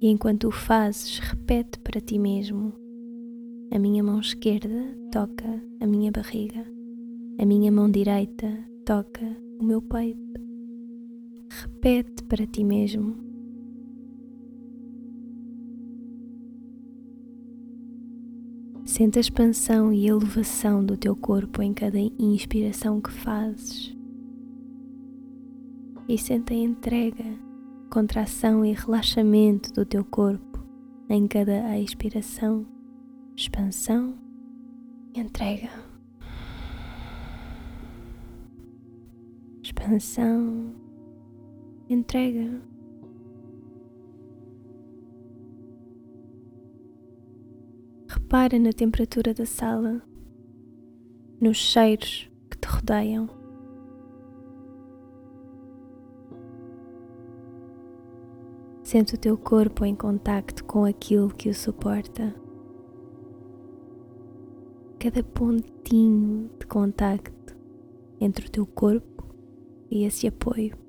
e 0.00 0.08
enquanto 0.08 0.48
o 0.48 0.50
fazes, 0.50 1.18
repete 1.18 1.78
para 1.80 2.00
ti 2.00 2.18
mesmo: 2.18 2.72
A 3.70 3.78
minha 3.78 4.02
mão 4.02 4.20
esquerda 4.20 4.96
toca 5.12 5.62
a 5.82 5.86
minha 5.86 6.10
barriga, 6.10 6.64
a 7.38 7.44
minha 7.44 7.70
mão 7.70 7.90
direita 7.90 8.48
toca 8.86 9.36
o 9.60 9.62
meu 9.62 9.82
peito 9.82 10.45
repete 11.62 12.22
para 12.24 12.46
ti 12.46 12.62
mesmo. 12.62 13.16
Sente 18.84 19.18
a 19.18 19.20
expansão 19.20 19.92
e 19.92 20.06
elevação 20.06 20.84
do 20.84 20.96
teu 20.96 21.16
corpo 21.16 21.60
em 21.62 21.74
cada 21.74 21.98
inspiração 21.98 23.00
que 23.00 23.10
fazes. 23.10 23.96
E 26.08 26.16
sente 26.16 26.52
a 26.52 26.56
entrega, 26.56 27.24
contração 27.90 28.64
e 28.64 28.72
relaxamento 28.72 29.72
do 29.72 29.84
teu 29.84 30.04
corpo 30.04 30.64
em 31.08 31.26
cada 31.26 31.78
expiração, 31.78 32.64
expansão 33.36 34.14
e 35.14 35.20
entrega. 35.20 35.70
Expansão 39.62 40.85
entrega. 41.88 42.60
Repara 48.08 48.58
na 48.58 48.72
temperatura 48.72 49.32
da 49.32 49.46
sala, 49.46 50.02
nos 51.40 51.56
cheiros 51.56 52.30
que 52.50 52.58
te 52.58 52.68
rodeiam. 52.68 53.28
Sente 58.82 59.14
o 59.14 59.18
teu 59.18 59.36
corpo 59.36 59.84
em 59.84 59.94
contacto 59.94 60.64
com 60.64 60.84
aquilo 60.84 61.28
que 61.28 61.48
o 61.48 61.54
suporta. 61.54 62.34
Cada 64.98 65.22
pontinho 65.22 66.50
de 66.58 66.66
contacto 66.66 67.56
entre 68.20 68.46
o 68.46 68.50
teu 68.50 68.64
corpo 68.64 69.24
e 69.90 70.04
esse 70.04 70.26
apoio. 70.26 70.85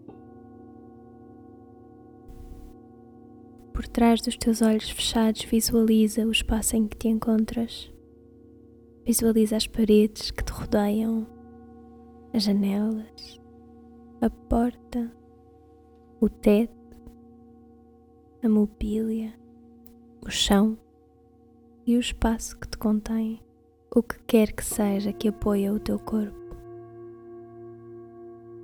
Por 3.77 3.87
trás 3.87 4.21
dos 4.21 4.35
teus 4.35 4.63
olhos 4.63 4.89
fechados, 4.89 5.43
visualiza 5.43 6.25
o 6.25 6.31
espaço 6.31 6.75
em 6.75 6.87
que 6.87 6.97
te 6.97 7.09
encontras. 7.09 7.93
Visualiza 9.05 9.55
as 9.55 9.67
paredes 9.67 10.31
que 10.31 10.43
te 10.43 10.51
rodeiam, 10.51 11.27
as 12.33 12.41
janelas, 12.41 13.39
a 14.19 14.31
porta, 14.31 15.11
o 16.19 16.27
teto, 16.27 16.73
a 18.41 18.49
mobília, 18.49 19.31
o 20.25 20.31
chão 20.31 20.75
e 21.85 21.97
o 21.97 21.99
espaço 21.99 22.57
que 22.57 22.67
te 22.67 22.79
contém, 22.79 23.43
o 23.95 24.01
que 24.01 24.17
quer 24.23 24.53
que 24.53 24.65
seja 24.65 25.13
que 25.13 25.27
apoie 25.27 25.69
o 25.69 25.79
teu 25.79 25.99
corpo. 25.99 26.55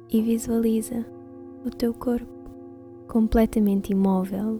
E 0.10 0.24
visualiza 0.24 1.06
o 1.64 1.70
teu 1.70 1.94
corpo 1.94 2.34
completamente 3.08 3.92
imóvel 3.92 4.60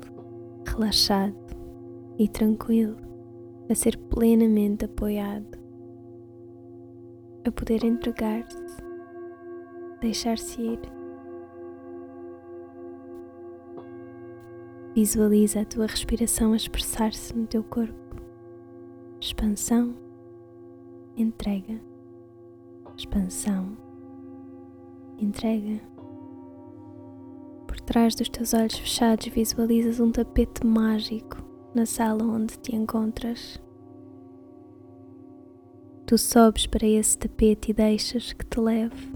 relaxado 0.66 1.36
e 2.18 2.28
tranquilo, 2.28 2.98
a 3.70 3.76
ser 3.76 3.98
plenamente 3.98 4.86
apoiado, 4.86 5.58
a 7.46 7.52
poder 7.52 7.84
entregar-se, 7.84 8.58
deixar-se 10.00 10.62
ir. 10.62 10.80
Visualiza 14.96 15.62
a 15.62 15.66
tua 15.66 15.88
respiração 15.88 16.54
a 16.54 16.56
expressar-se 16.56 17.36
no 17.36 17.48
teu 17.48 17.64
corpo. 17.64 17.94
Expansão, 19.20 19.96
entrega, 21.18 21.82
expansão, 22.96 23.76
entrega 25.18 25.93
trás 27.86 28.16
dos 28.16 28.30
teus 28.30 28.54
olhos 28.54 28.78
fechados 28.78 29.28
visualizas 29.28 30.00
um 30.00 30.12
tapete 30.12 30.66
mágico 30.66 31.44
na 31.74 31.86
sala 31.86 32.24
onde 32.24 32.58
te 32.60 32.76
encontras. 32.76 33.62
Tu 36.06 36.18
sobes 36.18 36.66
para 36.66 36.86
esse 36.86 37.18
tapete 37.18 37.72
e 37.72 37.74
deixas 37.74 38.34
que 38.34 38.46
te 38.46 38.60
leve, 38.60 39.12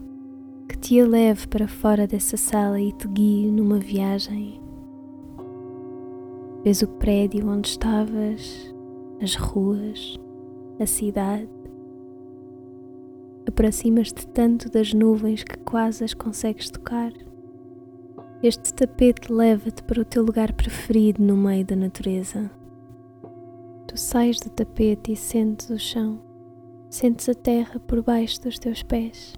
que 0.68 0.78
te 0.78 0.96
eleve 0.96 1.48
para 1.48 1.68
fora 1.68 2.08
dessa 2.08 2.38
sala 2.38 2.80
e 2.80 2.92
te 2.92 3.08
guie 3.08 3.52
numa 3.52 3.78
viagem. 3.78 4.62
Vês 6.64 6.82
o 6.82 6.88
prédio 6.88 7.48
onde 7.48 7.70
estavas, 7.70 8.74
as 9.22 9.36
ruas, 9.36 10.18
a 10.80 10.86
cidade. 10.86 11.50
Aproximas-te 13.48 14.28
tanto 14.28 14.70
das 14.70 14.94
nuvens 14.94 15.44
que 15.44 15.58
quase 15.60 16.04
as 16.04 16.14
consegues 16.14 16.70
tocar. 16.70 17.14
Este 18.43 18.71
tapete 18.71 19.34
leva-te 19.34 19.82
para 19.82 20.00
o 20.00 20.06
teu 20.06 20.21
lugar 20.21 20.54
preferido 20.54 21.23
no 21.23 21.36
meio 21.36 21.65
da 21.65 21.76
natureza. 21.76 22.52
Tu 23.88 23.97
sais 23.97 24.39
do 24.39 24.52
tapete 24.52 25.12
e 25.12 25.15
sentes 25.15 25.71
o 25.71 25.80
chão, 25.80 26.19
sentes 26.88 27.28
a 27.28 27.34
terra 27.34 27.80
por 27.80 28.04
baixo 28.04 28.39
dos 28.43 28.60
teus 28.60 28.84
pés. 28.84 29.34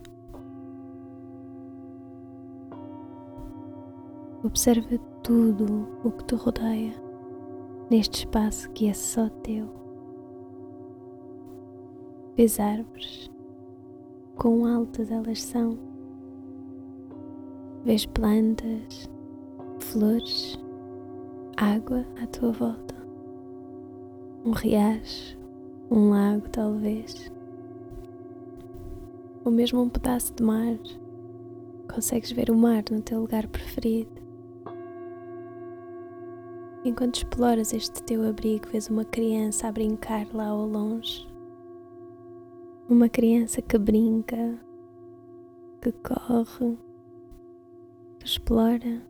Observa 4.43 4.97
tudo 5.23 5.88
o 6.03 6.12
que 6.12 6.25
te 6.25 6.35
rodeia 6.35 6.93
neste 7.89 8.25
espaço 8.25 8.69
que 8.71 8.89
é 8.89 8.93
só 8.93 9.29
teu. 9.29 9.69
Vês 12.35 12.59
árvores, 12.59 13.31
quão 14.35 14.65
altas 14.65 15.09
elas 15.09 15.41
são 15.41 15.88
Vês 17.86 18.06
plantas, 18.06 19.10
flores, 19.80 20.60
água 21.56 22.06
à 22.22 22.28
tua 22.28 22.52
volta, 22.52 22.96
um 24.44 24.52
riacho, 24.52 25.38
um 25.89 26.10
lago 26.10 26.50
talvez, 26.50 27.32
ou 29.46 29.52
mesmo 29.52 29.82
um 29.82 29.88
pedaço 29.88 30.34
de 30.36 30.44
mar. 30.44 30.78
Consegues 31.94 32.32
ver 32.34 32.52
o 32.52 32.56
mar 32.56 32.84
no 32.92 33.02
teu 33.02 33.22
lugar 33.22 33.48
preferido. 33.48 34.12
Enquanto 36.84 37.15
exploras 37.15 37.74
este 37.74 38.04
teu 38.04 38.28
abrigo, 38.28 38.68
vês 38.70 38.89
uma 38.89 39.06
criança 39.06 39.68
a 39.68 39.72
brincar 39.72 40.28
lá 40.34 40.48
ao 40.48 40.65
longe. 40.65 41.28
Uma 42.89 43.08
criança 43.08 43.62
que 43.62 43.78
brinca, 43.78 44.60
que 45.82 45.92
corre, 45.92 46.78
explora, 48.25 49.01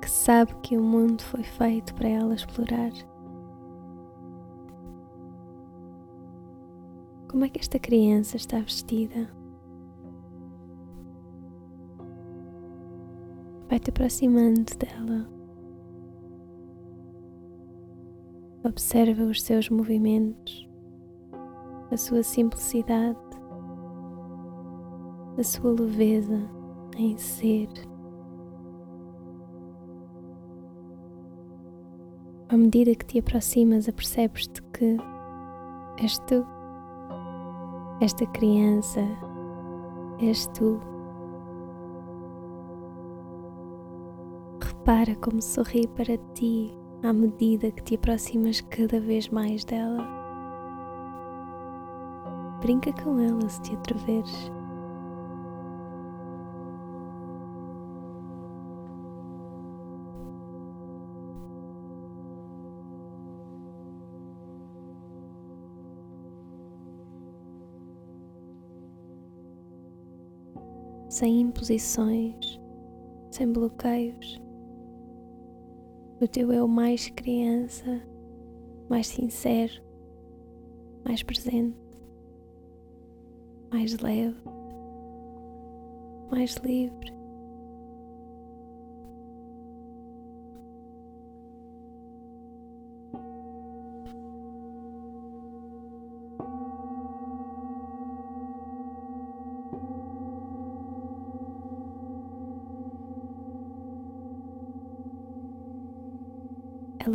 que 0.00 0.10
sabe 0.10 0.54
que 0.62 0.76
o 0.76 0.82
mundo 0.82 1.22
foi 1.22 1.42
feito 1.42 1.94
para 1.94 2.08
ela 2.08 2.34
explorar. 2.34 2.92
Como 7.30 7.44
é 7.44 7.48
que 7.48 7.60
esta 7.60 7.78
criança 7.78 8.36
está 8.36 8.58
vestida? 8.58 9.28
Vai-te 13.68 13.90
aproximando 13.90 14.64
dela. 14.76 15.28
Observa 18.64 19.24
os 19.24 19.42
seus 19.42 19.68
movimentos, 19.68 20.68
a 21.90 21.96
sua 21.96 22.22
simplicidade, 22.22 23.18
a 25.38 25.42
sua 25.42 25.70
leveza 25.72 26.57
em 26.98 27.16
ser. 27.16 27.68
À 32.48 32.56
medida 32.56 32.94
que 32.94 33.04
te 33.04 33.18
aproximas, 33.18 33.88
apercebes-te 33.88 34.62
que 34.72 34.96
és 36.02 36.18
tu, 36.20 36.44
esta 38.00 38.26
criança, 38.26 39.00
és 40.20 40.46
tu. 40.48 40.80
Repara 44.60 45.14
como 45.16 45.42
sorri 45.42 45.86
para 45.88 46.16
ti 46.34 46.74
à 47.02 47.12
medida 47.12 47.70
que 47.70 47.82
te 47.82 47.94
aproximas 47.96 48.60
cada 48.62 48.98
vez 48.98 49.28
mais 49.28 49.64
dela. 49.64 50.06
Brinca 52.60 52.92
com 53.04 53.20
ela 53.20 53.48
se 53.48 53.60
te 53.62 53.74
atreveres. 53.74 54.57
Sem 71.08 71.40
imposições, 71.40 72.60
sem 73.30 73.50
bloqueios. 73.50 74.40
O 76.20 76.28
teu 76.28 76.52
eu 76.52 76.68
mais 76.68 77.08
criança, 77.10 78.00
mais 78.88 79.06
sincero, 79.06 79.82
mais 81.04 81.22
presente, 81.22 81.76
mais 83.70 83.96
leve, 83.98 84.36
mais 86.30 86.56
livre. 86.56 87.17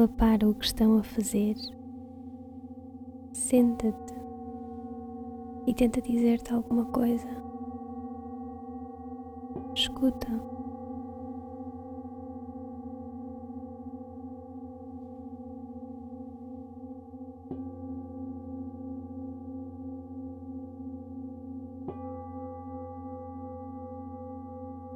Ela 0.04 0.08
para 0.08 0.48
o 0.48 0.54
que 0.54 0.66
estão 0.66 0.98
a 0.98 1.04
fazer, 1.04 1.56
senta-te 3.32 4.14
e 5.66 5.74
tenta 5.74 6.02
dizer-te 6.02 6.54
alguma 6.54 6.86
coisa. 6.86 7.28
Escuta. 9.74 10.28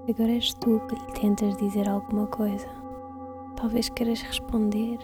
Agora 0.09 0.31
és 0.31 0.53
tu 0.53 0.79
que 0.87 0.95
lhe 0.95 1.19
tentas 1.19 1.57
dizer 1.57 1.87
alguma 1.87 2.27
coisa. 2.27 2.86
Talvez 3.57 3.89
queiras 3.89 4.21
responder. 4.21 4.99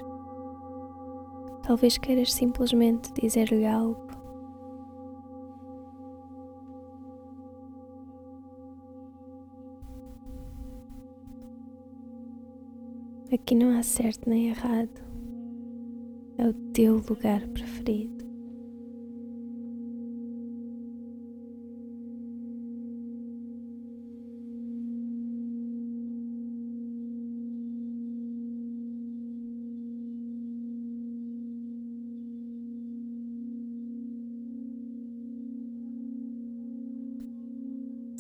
Talvez 1.63 1.97
queiras 1.97 2.31
simplesmente 2.31 3.11
dizer-lhe 3.13 3.65
algo. 3.65 4.07
Aqui 13.33 13.55
não 13.55 13.75
há 13.75 13.81
certo 13.81 14.29
nem 14.29 14.49
errado. 14.49 15.01
É 16.37 16.47
o 16.47 16.53
teu 16.71 16.97
lugar 17.09 17.41
preferido. 17.47 18.12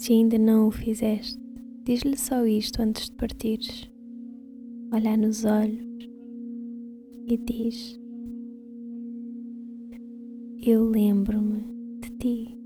Se 0.03 0.11
ainda 0.11 0.37
não 0.37 0.67
o 0.67 0.71
fizeste, 0.71 1.39
diz-lhe 1.85 2.17
só 2.17 2.45
isto 2.45 2.81
antes 2.81 3.09
de 3.09 3.15
partires 3.15 3.89
olhar 4.93 5.17
nos 5.17 5.45
olhos 5.45 6.09
e 7.25 7.37
diz: 7.37 7.97
Eu 10.61 10.83
lembro-me 10.89 11.63
de 12.01 12.09
ti. 12.17 12.57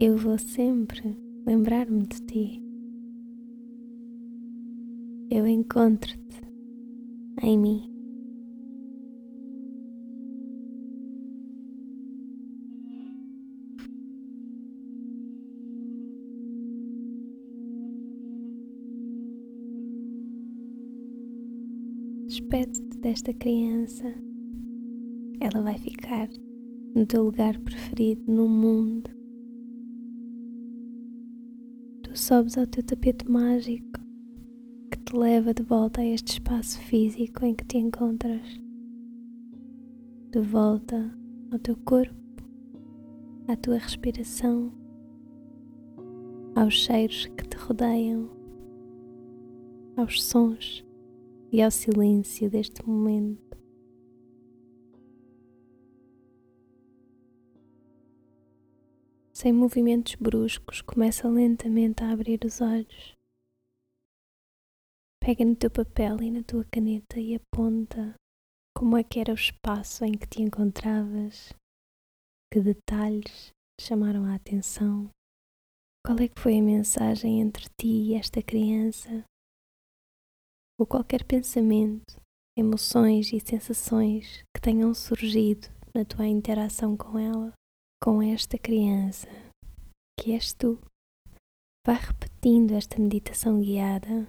Eu 0.00 0.16
vou 0.16 0.36
sempre 0.36 1.16
lembrar-me 1.46 2.08
de 2.08 2.20
ti. 2.22 2.62
Eu 5.30 5.46
encontro-te 5.46 6.40
em 7.40 7.56
mim. 7.56 7.95
Desta 23.06 23.32
criança. 23.32 24.12
Ela 25.38 25.62
vai 25.62 25.78
ficar 25.78 26.28
no 26.92 27.06
teu 27.06 27.22
lugar 27.22 27.56
preferido 27.60 28.20
no 28.26 28.48
mundo. 28.48 29.08
Tu 32.02 32.18
sobes 32.18 32.58
ao 32.58 32.66
teu 32.66 32.82
tapete 32.82 33.30
mágico 33.30 34.00
que 34.90 34.98
te 34.98 35.16
leva 35.16 35.54
de 35.54 35.62
volta 35.62 36.00
a 36.00 36.04
este 36.04 36.32
espaço 36.32 36.80
físico 36.80 37.44
em 37.44 37.54
que 37.54 37.64
te 37.64 37.78
encontras. 37.78 38.42
De 40.32 40.40
volta 40.40 41.16
ao 41.52 41.60
teu 41.60 41.76
corpo, 41.76 42.42
à 43.46 43.54
tua 43.54 43.78
respiração, 43.78 44.72
aos 46.56 46.74
cheiros 46.74 47.26
que 47.26 47.46
te 47.46 47.56
rodeiam, 47.56 48.28
aos 49.96 50.24
sons 50.24 50.85
e 51.56 51.62
ao 51.62 51.70
silêncio 51.70 52.50
deste 52.50 52.86
momento. 52.86 53.56
Sem 59.32 59.54
movimentos 59.54 60.16
bruscos, 60.16 60.82
começa 60.82 61.26
lentamente 61.26 62.04
a 62.04 62.12
abrir 62.12 62.40
os 62.44 62.60
olhos. 62.60 63.14
Pega 65.18 65.46
no 65.46 65.56
teu 65.56 65.70
papel 65.70 66.20
e 66.20 66.30
na 66.30 66.42
tua 66.42 66.62
caneta 66.70 67.18
e 67.18 67.34
aponta 67.34 68.14
como 68.76 68.98
é 68.98 69.02
que 69.02 69.18
era 69.18 69.32
o 69.32 69.34
espaço 69.34 70.04
em 70.04 70.12
que 70.12 70.26
te 70.26 70.42
encontravas, 70.42 71.54
que 72.52 72.60
detalhes 72.60 73.50
chamaram 73.80 74.26
a 74.26 74.34
atenção, 74.34 75.08
qual 76.04 76.18
é 76.18 76.28
que 76.28 76.38
foi 76.38 76.58
a 76.58 76.62
mensagem 76.62 77.40
entre 77.40 77.64
ti 77.80 78.10
e 78.10 78.14
esta 78.14 78.42
criança 78.42 79.24
ou 80.78 80.86
qualquer 80.86 81.24
pensamento, 81.24 82.20
emoções 82.56 83.32
e 83.32 83.40
sensações 83.40 84.42
que 84.54 84.60
tenham 84.60 84.92
surgido 84.94 85.68
na 85.94 86.04
tua 86.04 86.26
interação 86.26 86.96
com 86.96 87.18
ela, 87.18 87.52
com 88.02 88.22
esta 88.22 88.58
criança, 88.58 89.28
que 90.18 90.32
és 90.32 90.52
tu. 90.52 90.78
Vai 91.86 91.96
repetindo 91.96 92.72
esta 92.72 92.98
meditação 92.98 93.60
guiada, 93.60 94.28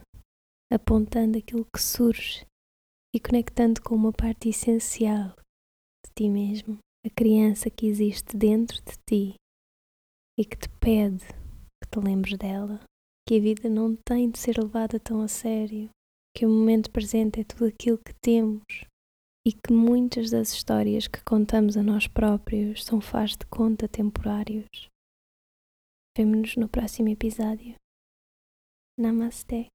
apontando 0.71 1.37
aquilo 1.37 1.65
que 1.73 1.81
surge 1.81 2.45
e 3.13 3.19
conectando 3.19 3.81
com 3.81 3.95
uma 3.95 4.13
parte 4.13 4.49
essencial 4.49 5.35
de 6.05 6.11
ti 6.15 6.29
mesmo, 6.29 6.77
a 7.05 7.09
criança 7.09 7.69
que 7.69 7.87
existe 7.87 8.37
dentro 8.37 8.77
de 8.83 8.93
ti 9.09 9.35
e 10.39 10.45
que 10.45 10.55
te 10.55 10.69
pede 10.79 11.25
que 11.81 11.89
te 11.89 11.99
lembres 11.99 12.37
dela, 12.37 12.79
que 13.27 13.37
a 13.37 13.41
vida 13.41 13.69
não 13.69 13.95
tem 13.95 14.29
de 14.29 14.37
ser 14.37 14.57
levada 14.57 14.99
tão 14.99 15.21
a 15.21 15.27
sério, 15.27 15.89
que 16.37 16.45
o 16.45 16.49
momento 16.49 16.91
presente 16.91 17.39
é 17.39 17.43
tudo 17.43 17.65
aquilo 17.65 17.97
que 17.97 18.13
temos 18.21 18.85
e 19.43 19.51
que 19.51 19.73
muitas 19.73 20.29
das 20.29 20.53
histórias 20.53 21.07
que 21.07 21.23
contamos 21.23 21.75
a 21.75 21.81
nós 21.81 22.05
próprios 22.05 22.85
são 22.85 23.01
faz 23.01 23.31
de 23.31 23.43
conta 23.47 23.87
temporários. 23.87 24.87
Vemo-nos 26.15 26.55
no 26.55 26.69
próximo 26.69 27.09
episódio. 27.09 27.73
Namaste. 28.99 29.65